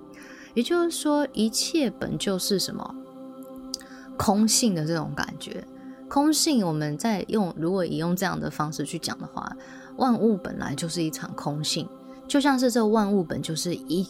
[0.54, 2.96] 也就是说，一切本就是什么
[4.18, 5.66] 空性的这种感觉。
[6.08, 9.52] 空性，我们在用，如果以用这样的方式去讲的话，
[9.98, 11.90] 万物本来就是一场空性，
[12.28, 14.08] 就像是这万物本就是一。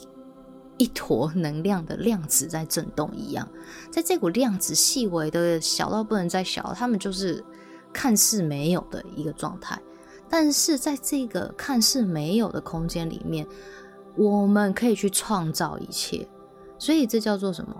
[0.77, 3.47] 一坨能量的量子在震动一样，
[3.89, 7.41] 在这股量子细微的小到不能再小，它们就是
[7.95, 9.79] 看似没有的一个状态。
[10.29, 13.47] 但是在这个看似没有的空间里面，
[14.17, 16.27] 我们可以去创造一切。
[16.77, 17.73] 所以这叫做什么？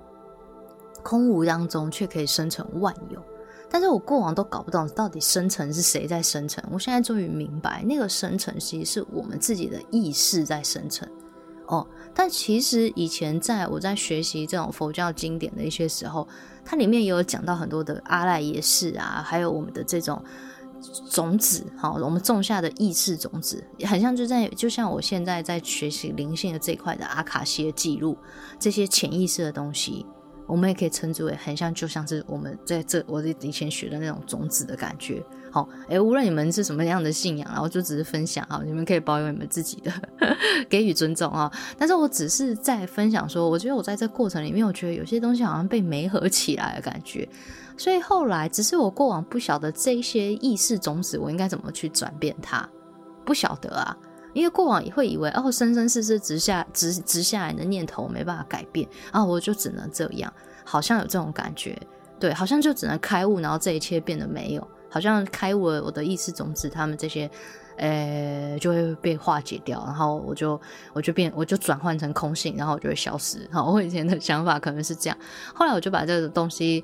[1.03, 3.21] 空无当中却可以生成万有。
[3.69, 11.05] 但是我过往都搞不懂到底生成是谁在生成，我现在终于明白，那个生成其实是我们自己的意识在生成。
[11.65, 16.25] 哦，但其实以前在我在学习这种佛教经典的一些时候，
[16.65, 20.21] 它里面也有讲到很多的阿赖耶识啊，还有我们的这种
[21.11, 28.17] 种子，好，我们种下的意识种子，很像就在就像我现在在学习灵性的这一块的阿卡西的记录，
[28.59, 30.05] 这些潜意识的东西。
[30.47, 35.23] 我们也可以称之为很像，就像是我们在这我以前学的那种种子的感觉。
[35.55, 39.89] 好，诶，无论你们是什么样的信仰，然后就只是分享啊，你们可以保有你们自己的，
[40.67, 41.49] 给予尊重啊。
[41.77, 47.25] 但是我只是在分享说，我觉得我在这过程里面，我觉得有些东西好像被媒合起来的感觉。
[47.77, 52.67] 所以后来，只是我过往不晓得这些意识种子，我应该怎么去转变它，
[53.23, 53.95] 不晓得啊。
[54.33, 60.33] 因为过往也会以为哦，生生世世直下直直下来的念头没办法改变啊，我就只能这样，
[60.65, 61.81] 好像有这种感觉，
[62.19, 67.29] 对，好像就只能开悟，然后这一切变得没有，好像开我我的意识种子，他们这些，
[67.75, 70.57] 呃，就会被化解掉，然后我就
[70.93, 73.45] 我就变我就转换成空性，然后我就会消失。
[73.51, 75.17] 好，我以前的想法可能是这样，
[75.53, 76.81] 后来我就把这个东西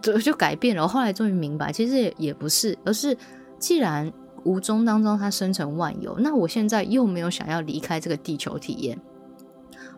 [0.00, 3.14] 就就改变了，我后来终于明白，其实也也不是，而是
[3.58, 4.10] 既然。
[4.44, 6.18] 无中当中，它生成万有。
[6.18, 9.00] 那我现在又没有想要离开这个地球体验，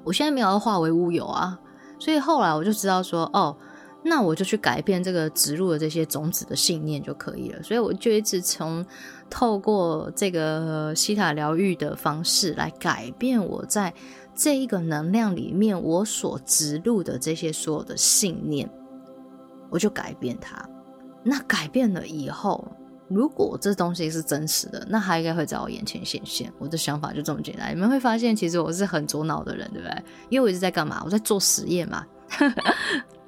[0.05, 1.59] 我现在没有要化为乌有啊。
[1.99, 3.57] 所以后来我就知道说，哦，
[4.05, 7.63] 那我就去改变这个植入的这些种子的信念就可以了。
[7.63, 8.85] 所以我就一直从
[9.31, 13.93] 透过这个西塔疗愈的方式来改变我在
[14.35, 18.71] 这一个能量里面我所植入的这些所有的信念，
[19.71, 20.69] 我就改变它。
[21.23, 22.67] 那改变了以后。
[23.07, 26.51] 如果这东西是真实的，那它应该会在我眼前显现。
[26.59, 27.71] 我的想法就这么简单。
[27.71, 30.05] 你们会发现，其实我是很左脑的人，对不对？
[30.31, 31.03] 因为我一直在干嘛？
[31.05, 32.05] 我在做实验嘛。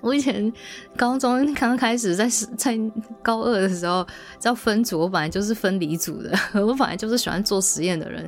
[0.00, 0.52] 我以前
[0.96, 2.78] 高中 刚开始在在
[3.22, 4.06] 高二的时候，
[4.42, 6.30] 要分组，我本来就是分离组的。
[6.54, 8.22] 我本来就是喜欢做实验的人，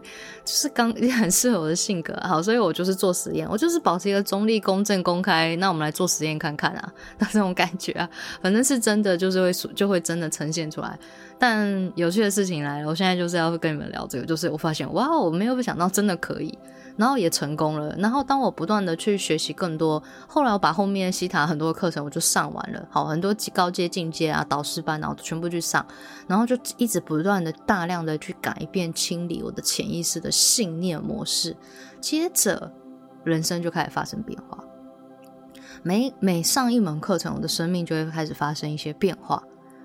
[0.44, 2.14] 就是刚也 很适合我的性格。
[2.22, 5.54] 好，所以我就是做实验，我就是保持一个中立、公正、公开。
[5.56, 8.08] 那我们来做实验看看啊，那这种感觉啊，
[8.42, 10.98] 反正是真的，就是会就会真的呈现出来。
[11.38, 16.58] 但有趣的事情来了，我现在就是要跟你们聊这个，就是我发现哇，我没有想到真的可以。
[16.98, 17.94] 然后也成功了。
[17.96, 25.86] 然后当我不断的去学习更多，后来我把后面西塔很多课程我就上完了，好，很多高阶进阶啊导师班，然后全部去上，
[26.26, 31.56] 然后就一直不断的大量的去改变清理我的潜意识的信念模式，
[32.00, 32.70] 接着
[33.22, 34.58] 人生就开始发生变化。
[35.84, 39.40] 每每上一门课程，我的生命就会开始发生一些变化。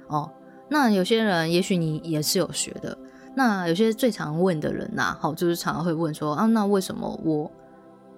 [0.07, 0.32] 哦，
[0.70, 2.97] 那有些人也许你也是有学的。
[3.36, 7.52] 那有些最常问的人呐，好，就是常常会问说啊，那为什么我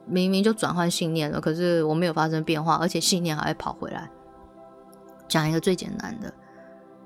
[0.05, 4.09] 明明就转换信念了，可是我没有发生变化，而且信念还会跑回来？
[5.27, 6.31] 讲一个最简单的，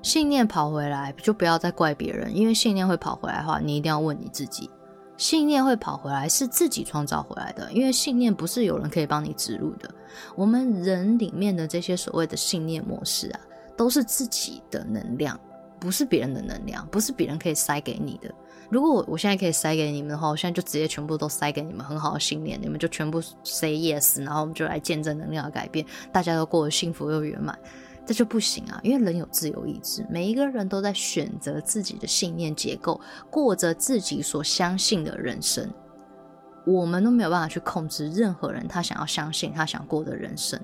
[0.01, 4.69] 信念跑回来就不要再怪别人，因为信念会跑回来的话，你一定要问你自己，
[5.15, 9.89] 信念会跑回来是自己创造回来的，因为信念不是有人可以帮你植入的。
[10.35, 13.39] 我们人里面的这些所谓的信念模式啊，
[13.77, 15.39] 都是自己的能量。
[15.79, 18.33] 不是别人的能量，不是别人可以塞给你的。
[18.69, 27.57] 如果我我现在可以塞给你们的话，我现在就直接全部都塞给你们，很好的信念，你们就全部 say yes，然后我们就来见证能量的改变，大家都过得幸福又圆满。
[28.05, 32.99] 这就不行啊，因为人有自由意志，每一个人都在选择自己的信念结构，
[33.29, 35.71] 过着自己所相信的人生。
[36.65, 40.59] 我们都没有办法去控制任何人他想要相信他想过的人生。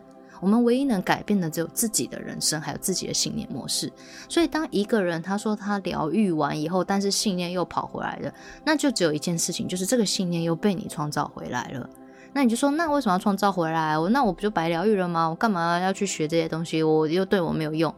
[0.45, 3.91] 我们唯一能改变的只有自己的人生，还有自己的信念模式。
[4.29, 8.31] 所以，当一个人他说他疗愈完以后，但是信念又跑回来了，
[8.63, 11.89] 那就只有一件事情，就是这个信念又被你创造回来了。
[12.31, 13.97] 那你就说，那为什么要创造回来？
[13.97, 15.27] 我那我不就白疗愈了吗？
[15.27, 16.83] 我干嘛要去学这些东西？
[16.83, 17.91] 我又对我没有用，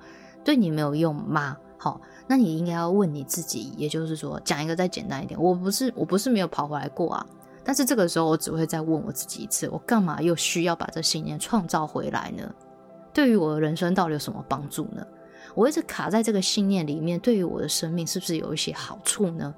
[0.46, 1.58] 对你没有用吗？
[1.78, 7.28] 好，那你应该要问你自己，也就是说，讲一个再简单一点，我不是我不是没有跑回来过啊。
[7.68, 12.50] 但是这个时候，我只会再问我自己一次：我干嘛又需要把这信念创造回来呢？
[13.12, 15.06] 对于我的人生到底有什么帮助呢？
[15.54, 19.54] 我一直卡在这个信念里面，对于我的生命是不是有一些好处呢？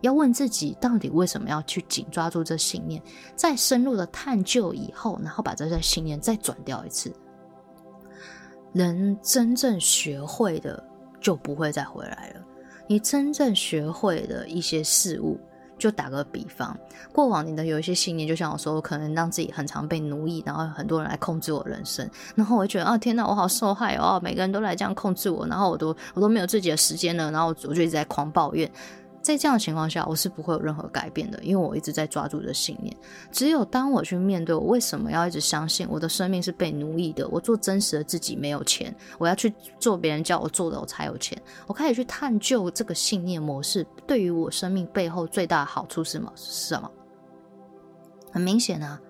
[0.00, 3.00] 要问自己，到底为什么要去紧抓住这信念？
[3.36, 7.12] 在深入的探究以后，然后把这些信念再转掉一次，
[8.72, 10.82] 人真正学会的
[11.20, 12.44] 就不会再回来了。
[12.88, 15.38] 你真正学会的一些事物。
[15.78, 16.76] 就打个比方，
[17.12, 28.70] 过往你的有一些信念，就像我说，我可能让自己很常被奴役，然后很多人来控制我人生，然后我觉得啊，天哪，我好受害哦，每个人都来这样控制我，然后我都我都没有自己的时间了，然后我就一直在狂抱怨。
[29.24, 32.94] 在这样的情况下，我是不会有任何改变的，因为我一直在抓住的信念。
[33.32, 41.40] 只有当我去面对我为什么要一直相信我的生命是被奴役的，我做真实的自己没有钱，我要去做别人叫我做的我才有钱。
[41.66, 46.30] 我开始去探究这个信念模式对于我生命背后最大的好处是什么？
[46.36, 46.90] 是什么？
[48.30, 49.00] 很明显啊，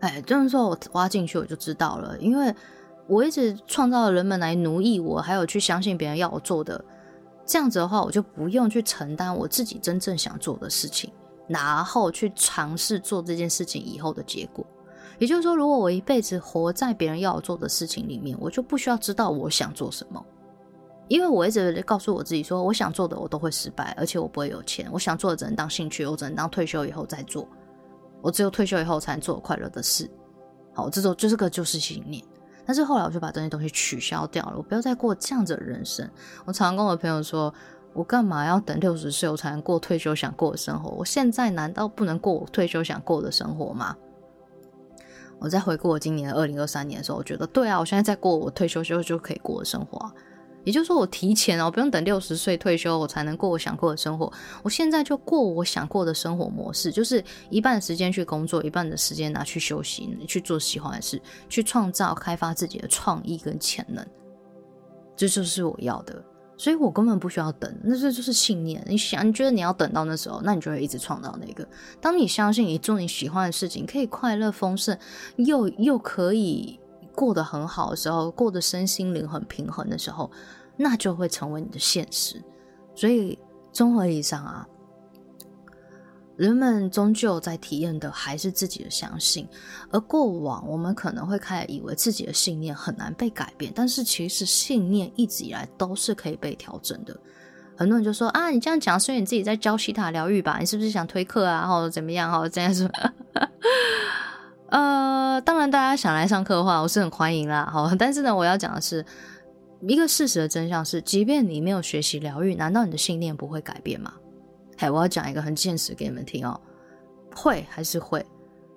[0.00, 2.52] 哎，就是说我挖进去我就知道了，因为
[3.06, 6.84] 我一直创造了人们来奴役我，还有去相信别人要我做的。
[7.48, 11.10] 这样子的话，我就不用去承担我自己真正想做的事情，
[11.46, 14.64] 然后去尝试做这件事情以后的结果。
[15.18, 20.22] 也就是说，如果我一辈子活在别人要我做的事情里面，我就不需要知道我想做什么，
[21.08, 24.86] 因为我一直告诉我自己说，我想做的我都会失败，而且我不会有钱。
[24.92, 27.48] 我想做的只能当兴趣，我只能当退休以后再做。
[28.20, 30.08] 我只有退休以后才能做快乐的事。
[30.74, 32.22] 好，这种就是个就是信念。
[32.68, 36.06] 但是后来我就把这些东西取消掉了，我不要再过这样子的人生。
[36.44, 37.52] 我常跟我朋友说，
[37.94, 40.90] 我干嘛要等六十岁我才能过退休想过的生活？
[40.90, 43.96] 我现在难道不能过我退休想过的生活吗？
[45.38, 50.12] 我在回顾我今年二零二三年的时候，我觉得对啊，我现在在过我退休之后就可以过的生活。
[50.68, 54.30] 也就是说，我提前哦，不用等六十岁退休，我才能过我想过的生活。
[54.62, 64.06] 我现在就过我想过的生活模式，就是一半的时间去工作，一半的时间拿去休息，去做喜欢的事，去创造、开发自己的创意跟潜能。
[65.16, 66.22] 这就是我要的，
[66.58, 67.74] 所以我根本不需要等。
[67.82, 68.84] 那这就是信念。
[68.86, 71.66] 你想，你觉得你要等到那时候，那你就会一直创造那个。
[71.98, 74.98] 当你相信你做你喜欢的事情，可以快乐丰盛，
[75.36, 76.78] 又又可以。
[77.14, 80.30] 过得很好的时候，过得身心灵很平衡的时候，
[80.78, 82.42] 那就会成为你的现实。
[82.94, 83.38] 所以
[83.72, 84.66] 综合以上啊，
[86.36, 89.46] 人们终究在体验的还是自己的相信。
[89.90, 97.14] 而过往我们可能会开始以为自己的信念很难被改变，但是其实信念一直以来都是可以被调整的。
[97.76, 100.58] 很多人就说啊，你这样讲是因为你自己在教西塔疗愈吧？
[100.58, 101.64] 你是不是想推课啊？
[101.66, 102.28] 或者怎么样？
[102.30, 102.90] 哈，这样说。
[104.70, 107.68] 呃，当然大家想来上课的话，我是很欢迎啦。
[107.72, 109.06] 好，但是呢，我要讲的是
[109.86, 114.12] 一个事实的真相是，即便你没有学习疗愈，难道你的信念不会改变吗？
[114.76, 116.60] 嘿，我要讲一个很现实给你们听哦，
[117.34, 118.24] 会还是会？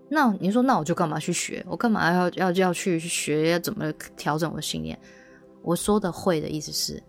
[0.09, 1.65] 那你说，那我就干嘛去学？
[1.67, 3.51] 我干嘛要要要去学？
[3.51, 4.99] 要怎么调整我的信念？
[5.63, 7.01] 我说的会的意思是，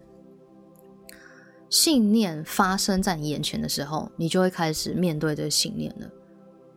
[1.68, 6.09] 信念发生在你眼前的时候，你就会开始面对这个信念了。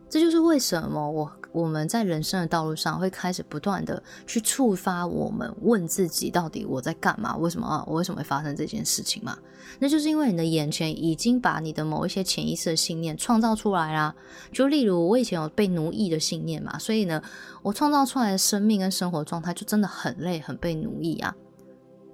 [0.08, 7.34] 这就是为什么我我们在人生的道路上会开始不断的去触发我们问自己，到底我在干嘛？
[7.38, 7.82] 为什么啊？
[7.86, 9.38] 我为什么会发生这件事情嘛？
[9.78, 14.14] 那就是因为你的眼前已经把你的某一些潜意识的信念创造出来啦。
[14.52, 17.22] 就例如我以前有被奴役的信念嘛，所以呢，
[17.62, 21.34] 我创造出来的生命跟生活状态就真的很累，很被奴役啊。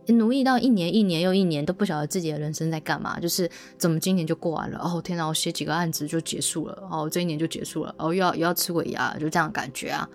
[0.09, 3.49] 奴役到一年一年又一年都不晓得自己的人生在干嘛，就是
[3.79, 10.09] 怎么今年就过完了哦天哪，我写几个案子就结束了哦，这一年就结束了哦，又要又要吃尾牙，就这样感觉啊，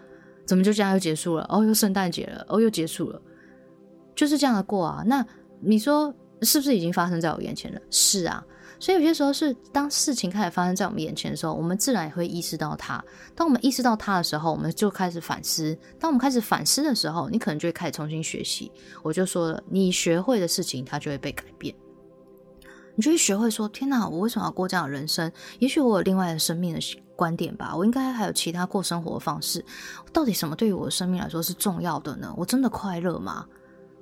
[0.46, 3.22] 怎么就这样又结束了哦，又圣诞节了哦，又结束了，
[4.16, 5.04] 就是这样的过啊。
[5.06, 5.26] 那
[5.62, 7.82] 你说是不是已经发生在我眼前了？
[7.90, 8.44] 是啊。
[8.80, 13.04] 所以有些时候是当事情开始发生在我们眼前的时候，我们自然也会意识到它。
[13.36, 15.78] 当我们意识到它的时候，我们就开始反思。
[16.00, 18.72] 当我们开始反思的时候，你可能就会开始重新学习。
[19.02, 21.74] 我就说了，你学会的事情，它就会被改变。
[22.96, 25.32] 你就会学会说：“天哪，我为什么要过这样的人生？
[25.60, 26.80] 也许我有另外的生命的
[27.16, 27.76] 观点吧。
[27.76, 29.64] 我应该还有其他过生活的方式。
[30.12, 32.34] 到底什么对于我的生命来说是重要的呢？
[32.36, 33.46] 我真的快乐吗？”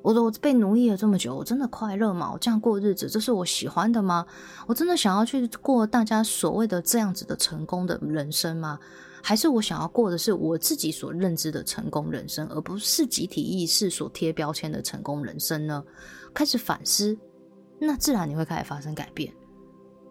[0.06, 2.30] 我我被奴役了这么久，我真的快乐吗？
[2.32, 4.24] 我这样过日子，这是我喜欢的吗？
[4.68, 8.78] 我真的想要去过大家所谓的这样子的成功的人生吗？
[9.24, 15.84] 还是我想要过的是我自己所认知的成功人生，而不是集体意识所贴标签的成功人生呢？
[16.36, 17.18] 开始反思，
[17.80, 19.34] 那自然你会开始发生改变，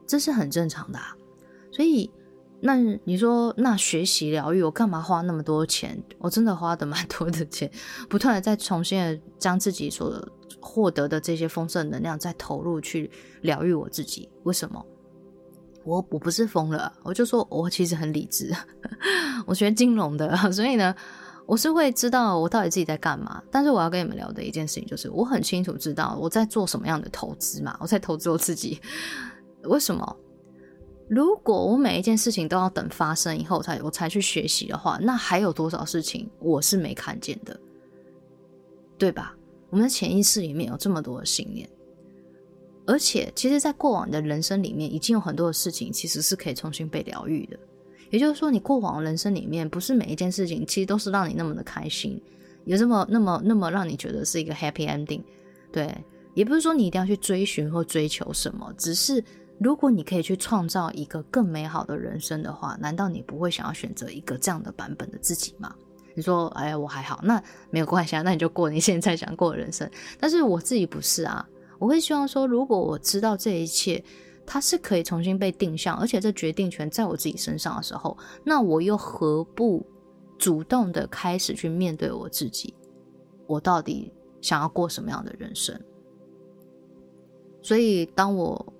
[0.08, 0.98] 这是很正常的。
[1.70, 2.10] 所以。
[2.66, 6.02] 那你说，那学习疗愈，我干嘛花那么多钱？
[6.18, 7.70] 我真的花的蛮多的钱，
[8.08, 10.26] 不断的再重新的将自己所
[10.60, 13.10] 获得的这些丰盛能量再投入去
[13.42, 14.30] 疗愈我自己。
[14.44, 14.82] 为什么？
[15.84, 18.50] 我我不是疯了，我就说我其实很理智，
[19.44, 20.94] 我学金融的， 所以呢，
[21.44, 23.42] 我是会知道我到底自己在干嘛。
[23.50, 28.80] 但是我要跟你们聊的一件事情就是，我很清楚知道我在做什么样的投资嘛，我在投资我自己。
[29.64, 30.16] 为什么？
[31.06, 37.58] 如果我每一件事情都要等发生以后才我才去学习的话，那还有多少事情我是没看见的，
[38.96, 39.36] 对吧？
[39.68, 41.68] 我们的潜意识里面有这么多的信念，
[42.86, 47.58] 而且其实，在过往的人生里面，已经有很多的事情其实是可以重新被疗愈的。
[48.10, 52.18] 也就是说，你过往人生里面，不是每一件事情其实都是让你那么的开心，
[52.64, 55.22] 有这么那么那么让你觉得是一个 happy ending。
[55.70, 55.94] 对，
[56.32, 59.22] 也不是说你一定要去追寻或追求什么，只是。
[59.60, 65.74] 如果你可以去创造一个更美好的人生的话，难道你不会想要选择一个这样的版本的自己吗？
[66.14, 69.88] 你说，哎呀，我还好，那没有关系啊，那你就过你现在想过的人生。
[70.18, 71.48] 但是我自己不是啊，
[71.78, 74.04] 我会希望说，如果我知道这一切
[74.44, 79.86] 它是可以重新被定向，而且这决定权在我自己身上的时候，那我又何不
[80.36, 82.74] 主动的开始去面对我自己？
[83.46, 85.80] 我到底想要过什么样的人生？
[87.62, 88.73] 所以当我。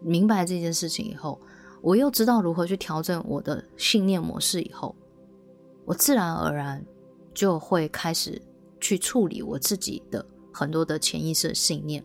[0.00, 1.40] 明白这件事情以后，
[1.80, 4.94] 我又知道如何去调整我的信念模式以后，
[5.84, 6.84] 我自然而然
[7.32, 8.40] 就会开始
[8.80, 12.04] 去处理我自己的很多的潜意识信念。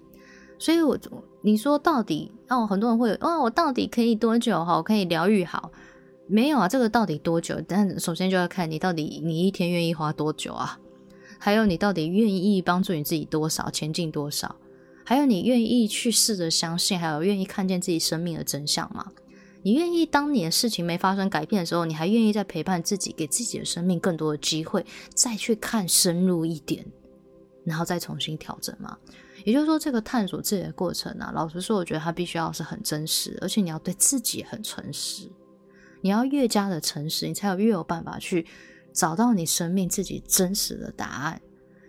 [0.57, 0.97] 所以，我
[1.41, 4.77] 你说到底哦，很多人会哦，我到底可以多久哈？
[4.77, 5.71] 我可以疗愈好？
[6.27, 7.61] 没有啊，这个到底多久？
[7.67, 10.79] 但首先就要看你到底你一天愿意花多久啊？
[11.37, 14.55] 还有你到底愿意帮助你自己多少，前进多少？
[15.05, 19.11] 还有你愿意去试着相信，还有愿意看见自己生命的真相吗？
[19.61, 26.85] 你愿意当你的事情没发生改变的时候，你还愿意再陪伴自己，给自己的生命更多的机会，再去看深入一点，
[27.63, 28.97] 然后再重新调整吗？
[29.43, 35.29] 也就是说，这个探索自己的过程啊，老实说，我觉得它必须要是很真实，而且你要对自己很诚实。
[36.01, 38.45] 你要越加的诚实，你才有越有办法去
[38.93, 41.41] 找到你生命自己真实的答案。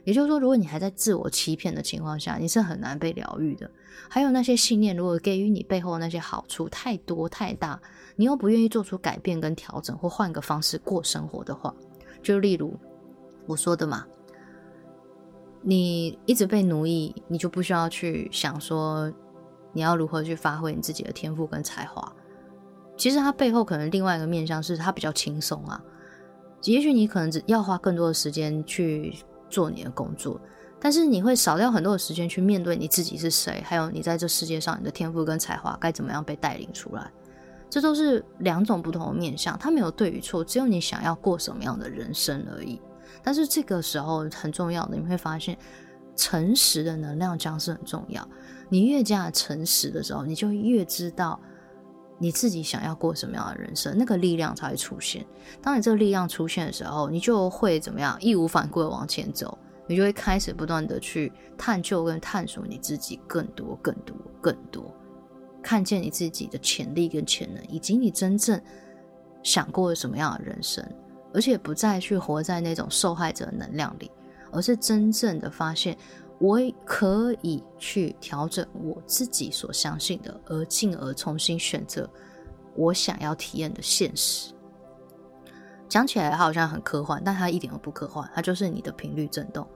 [0.06, 3.68] 也就是说，如果你还在自我欺骗的情况下，你是很难被疗愈的。
[4.08, 7.80] 还有那些信念，如果给予你背后的那些好处太多太大，
[8.14, 11.74] 你又不愿意做出改变跟调整，或换个方式过生活的话，
[12.22, 12.72] 就例如
[13.46, 14.06] 我说的嘛，
[15.60, 19.12] 你一直被奴役，你就不需要去想说
[19.72, 22.12] 你要如何去发挥你自己的天赋跟才华。
[22.96, 25.82] 其实它背后可能另外一个面向是它比较轻松啊，
[26.62, 29.12] 也许你可能只要花更多的时间去。
[29.56, 30.38] 做你的工作，
[30.78, 37.10] 但是你会少掉很多的时间去面对你自己是谁，还有你在这世界上你的天赋跟才华该怎么样被带领出来。
[37.70, 42.78] 这都是两种不同的面向，它没有对与错，只有你想要过什么样的人生而已。
[43.22, 45.56] 但是这个时候很重要的，你会发现
[46.14, 48.28] 诚实的能量将是很重要。
[48.68, 51.40] 你越加诚实的时候，你就越知道
[52.18, 55.24] 你自己想要过什么样的人生，那个力量才会出现。
[55.60, 58.16] 当你这个力量出现的时候，你就会怎么样？
[58.20, 64.94] 义无反顾的往前走，你就会开始不断的去探究跟探索你自己更多、更多、更多，
[65.62, 68.60] 看见你自己的潜力跟潜能，以及你真正
[69.42, 70.82] 想过什么样的人生，
[71.34, 74.10] 而且不再去活在那种受害者能量里，
[74.50, 75.96] 而是真正的发现。
[76.38, 82.08] 我可以去调整我自己所相信的，而进而重新选择
[82.74, 84.52] 我想要体验的现实。
[85.88, 89.66] 讲起来好像很科幻，但它一点都不科幻，它就是你的频率震动。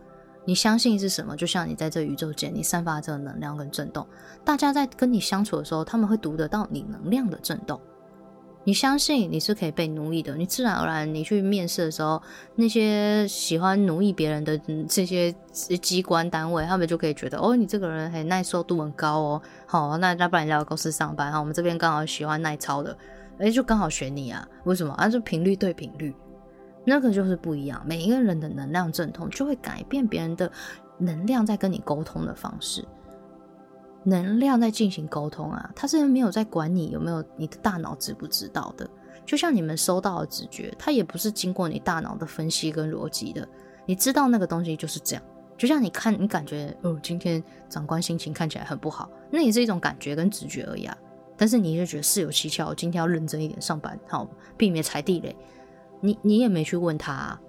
[0.44, 1.36] 你相信是什么？
[1.36, 4.06] 就像你在这宇宙间，你散发这个能量跟震动，
[4.44, 7.80] 大家在跟你相处的时候，他们会读得到你能量的震动。
[8.70, 12.22] 你相信你是可以被奴役的，你自然而然，你去面试的时候，
[12.54, 14.56] 那些喜欢奴役别人的
[14.88, 15.34] 这些
[15.82, 22.96] 机关单位，他们就可以觉得，哦，你这个人很耐受度很高哦，好，那要不然你来我公司上班哈，我们这边刚好喜欢耐操的，
[23.40, 24.46] 哎，就刚好选你啊？
[24.62, 24.94] 为什么？
[24.94, 26.14] 啊，就频率对频率，
[26.84, 30.48] 那个就是不一样，每一个人的能量阵痛就会改变别人的
[30.96, 32.86] 能量在跟你沟通的方式。
[34.02, 38.88] 能量在进行沟通啊，他是没有在管你有没有你的大脑知不知道的。
[39.26, 43.46] 就像你们收到的直觉，它也不是经过你大脑的分析跟逻辑的。
[43.86, 45.22] 你知道那个东西就是这样。
[45.56, 50.96] 就像你看，你感觉哦，今天长官心情看起来很不好，那也是一种感觉跟直觉而已啊。
[51.36, 55.36] 但是你就觉得事有蹊跷，今天要认真一点上班，好避免踩地雷。
[56.00, 57.40] 你你也没去问他，啊，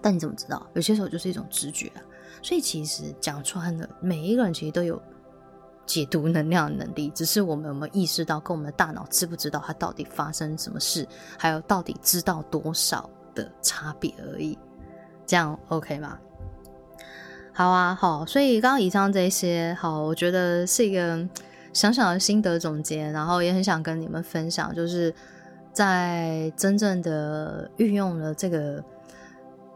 [0.00, 0.64] 但你怎么知道？
[0.74, 2.00] 有些时候就是一种直觉啊。
[2.40, 5.02] 所以其实讲穿了，每一个人其实都有。
[5.84, 11.06] 解读能量的能力，只是我们有没有意识到，跟我们的大脑知不知道它到底发生什么事，
[11.36, 14.56] 还有到底知道多少的差别而已。
[15.26, 16.18] 这样 OK 吗？
[17.52, 18.24] 好啊，好。
[18.24, 21.28] 所以刚刚以上这些，好，我觉得是一个
[21.72, 25.12] 小小的心得总结，然后也很想跟你们分享，就是
[25.72, 28.82] 在真正的运用了这个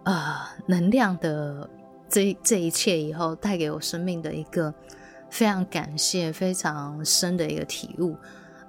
[0.04, 1.68] 啊能量的
[2.08, 4.72] 这这一切以后，带给我生命的一个。
[5.36, 8.16] 非常感谢，非常深的一个体悟，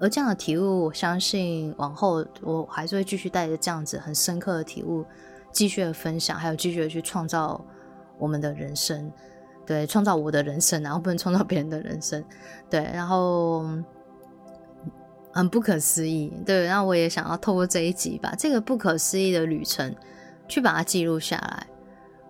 [0.02, 5.06] 而这样的体悟，我相信往后我还是会继续带着这样子很深刻的体悟，
[5.54, 7.66] 继续的分享，还有继续的去创造
[8.20, 9.10] 我们的人生，
[9.66, 12.22] 对，创造我的人生， 然后不能创造别人的人生，
[12.70, 13.66] 对，然后
[15.32, 19.96] 很不可思议，对，然后我也想要透过这一集，把这个不可思议的旅程
[20.50, 21.66] 去把它记录下来，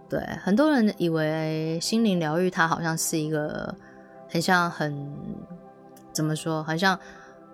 [0.07, 3.75] 对，很多人以为心灵疗愈它好像是一个。
[4.29, 5.13] 很像很
[6.13, 6.63] 怎么说？
[6.63, 6.99] 好像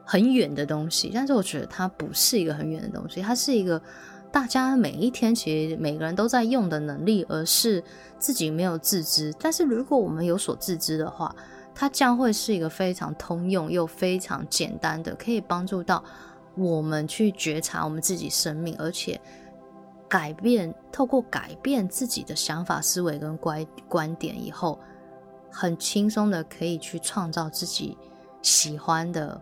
[0.05, 3.81] 很远的东西，但是我觉得它不是一个很远的东西，它是一个
[4.31, 7.83] 大家每一天其实每个人都在用的能力，而是
[8.17, 9.33] 自己没有自知。
[9.39, 11.35] 但是如果我们有所自知的话，
[11.75, 16.03] 它将会是一个非常通用又非常简单的，可以帮助到
[16.55, 19.19] 我们去觉察我们自己生命，而且
[20.07, 24.79] 改变透过改变自己的想法、思维跟观观点以后。
[25.53, 27.95] 很轻松的可以去创造自己
[28.41, 29.39] 喜欢的、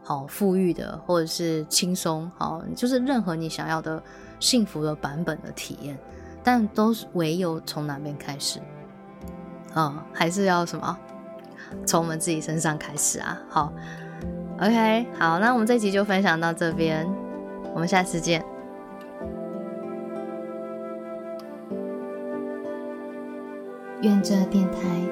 [0.00, 4.00] 好富裕的，或者是轻松好，就是任何你想要的
[4.38, 5.98] 幸福的版本的体验，
[6.44, 8.60] 但都是唯有从哪边开始？
[9.74, 10.96] 嗯，还是要什么？
[11.84, 13.40] 从我们自己身上开始啊！
[13.48, 13.72] 好
[14.60, 17.06] ，OK，好，那我们这集就分享到这边，
[17.74, 18.44] 我们下次见。
[24.02, 25.11] 愿这电台。